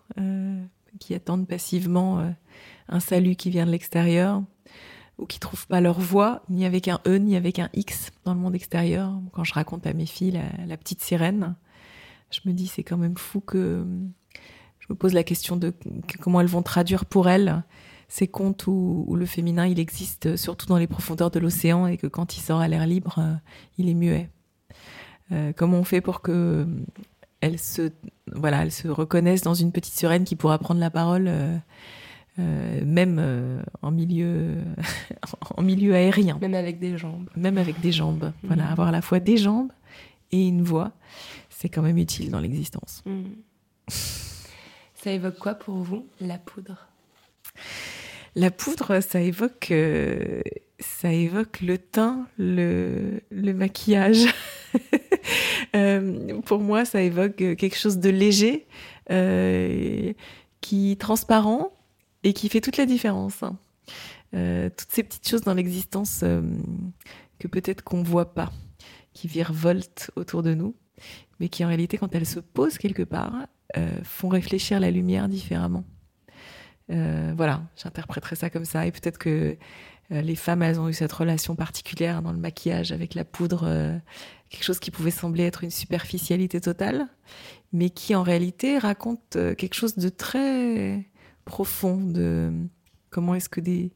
[1.00, 2.34] qui attendent passivement
[2.88, 4.44] un salut qui vient de l'extérieur
[5.24, 8.34] ou qui trouvent pas leur voix, ni avec un E, ni avec un X dans
[8.34, 9.18] le monde extérieur.
[9.32, 11.56] Quand je raconte à mes filles la, petite sirène,
[12.30, 13.86] je me dis c'est quand même fou que
[14.80, 15.74] je me pose la question de
[16.20, 17.64] comment elles vont traduire pour elles
[18.10, 22.08] ces contes où, le féminin il existe surtout dans les profondeurs de l'océan et que
[22.08, 23.34] quand il sort à l'air libre, euh,
[23.78, 24.30] il est muet.
[25.32, 26.68] Euh, comment on fait pour que
[27.40, 27.92] elles se
[28.34, 31.58] voilà, elles se reconnaissent dans une petite sirène qui pourra prendre la parole euh,
[32.40, 34.56] euh, même euh, en milieu
[35.56, 36.40] en milieu aérien.
[36.42, 37.30] Même avec des jambes.
[37.36, 38.24] Même avec des jambes.
[38.24, 38.34] Mhm.
[38.44, 39.72] Voilà, avoir à la fois des jambes
[40.32, 40.94] et une voix,
[41.50, 43.04] c'est quand même utile dans l'existence.
[43.06, 43.36] Mhm.
[43.88, 46.88] Ça évoque quoi pour vous, la poudre?
[48.36, 50.42] La poudre, ça évoque, euh,
[50.80, 54.26] ça évoque le teint, le, le maquillage.
[56.46, 58.66] pour moi, ça évoque quelque chose de léger,
[60.62, 61.72] qui transparent,
[62.24, 63.44] et qui fait toute la différence.
[64.34, 66.42] Euh, toutes ces petites choses dans l'existence euh,
[67.38, 68.52] que peut-être qu'on ne voit pas,
[69.14, 70.76] qui virevoltent autour de nous,
[71.40, 73.46] mais qui en réalité, quand elles se posent quelque part,
[73.78, 75.84] euh, font réfléchir la lumière différemment.
[76.90, 78.86] voilà, j'interpréterais ça comme ça.
[78.86, 79.58] Et peut-être que
[80.10, 84.00] les femmes, elles ont eu cette relation particulière dans le maquillage avec la poudre,
[84.50, 87.08] quelque chose qui pouvait sembler être une superficialité totale,
[87.72, 91.08] mais qui en réalité raconte quelque chose de très
[91.46, 92.52] profond de
[93.10, 93.92] comment est-ce que des,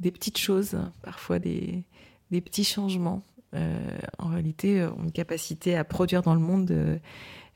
[0.00, 1.84] des petites choses, parfois des,
[2.30, 3.22] des petits changements,
[3.54, 6.98] euh, en réalité ont une capacité à produire dans le monde euh,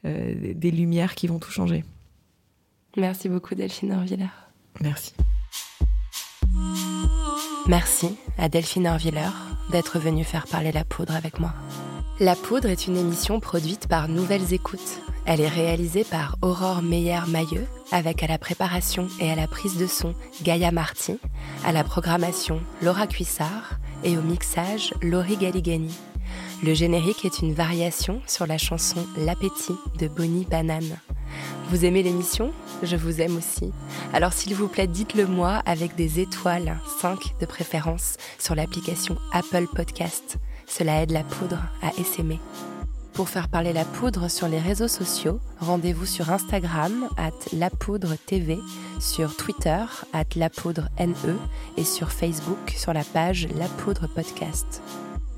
[0.06, 1.84] euh, des lumières qui vont tout changer.
[2.96, 4.30] Merci beaucoup Delphine Orviller.
[4.80, 5.12] Merci.
[7.66, 9.28] Merci à Delphine Orviller
[9.70, 11.52] d'être venue faire parler la poudre avec moi.
[12.20, 15.00] La Poudre est une émission produite par Nouvelles Écoutes.
[15.24, 19.86] Elle est réalisée par Aurore Meyer-Mailleux, avec à la préparation et à la prise de
[19.86, 21.18] son Gaïa Marty,
[21.64, 25.94] à la programmation Laura Cuissard et au mixage Laurie Galigani.
[26.64, 30.96] Le générique est une variation sur la chanson L'appétit de Bonnie Banane.
[31.70, 32.52] Vous aimez l'émission?
[32.82, 33.72] Je vous aime aussi.
[34.12, 39.66] Alors s'il vous plaît, dites-le moi avec des étoiles, 5 de préférence, sur l'application Apple
[39.74, 40.38] Podcast.
[40.66, 42.40] Cela aide la poudre à essaimer.
[43.14, 48.58] Pour faire parler la poudre sur les réseaux sociaux, rendez-vous sur Instagram at lapoudre.tv,
[49.00, 49.84] sur Twitter
[50.14, 51.36] at lapoudre.ne
[51.76, 54.82] et sur Facebook sur la page La Poudre Podcast.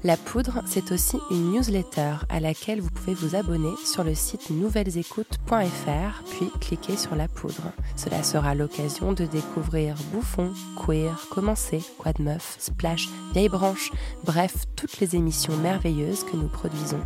[0.04, 4.50] La Poudre, c'est aussi une newsletter à laquelle vous pouvez vous abonner sur le site
[4.50, 7.72] nouvellesécoutes.fr, puis cliquer sur La Poudre.
[7.96, 13.90] Cela sera l'occasion de découvrir Bouffon, Queer, Commencer, Quoi de Meuf, Splash, Vieille Branche,
[14.24, 17.00] bref, toutes les émissions merveilleuses que nous produisons.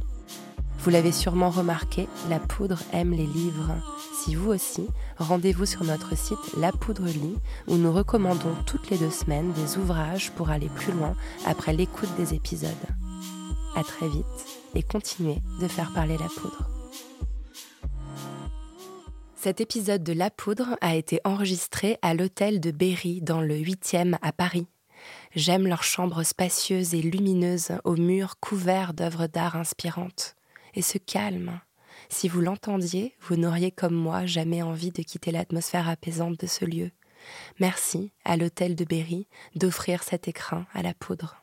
[0.78, 3.74] Vous l'avez sûrement remarqué, La Poudre aime les livres.
[4.14, 4.86] Si vous aussi,
[5.18, 9.76] rendez-vous sur notre site La Poudre Lit, où nous recommandons toutes les deux semaines des
[9.76, 11.14] ouvrages pour aller plus loin
[11.46, 12.70] après l'écoute des épisodes.
[13.74, 14.24] À très vite
[14.74, 16.68] et continuez de faire parler la poudre.
[19.34, 24.16] Cet épisode de La Poudre a été enregistré à l'hôtel de Berry dans le 8e
[24.22, 24.66] à Paris.
[25.34, 30.37] J'aime leurs chambres spacieuses et lumineuses aux murs couverts d'œuvres d'art inspirantes.
[30.78, 31.60] Et ce calme.
[32.08, 36.64] Si vous l'entendiez, vous n'auriez comme moi jamais envie de quitter l'atmosphère apaisante de ce
[36.64, 36.92] lieu.
[37.58, 39.26] Merci à l'hôtel de Berry
[39.56, 41.42] d'offrir cet écrin à la poudre.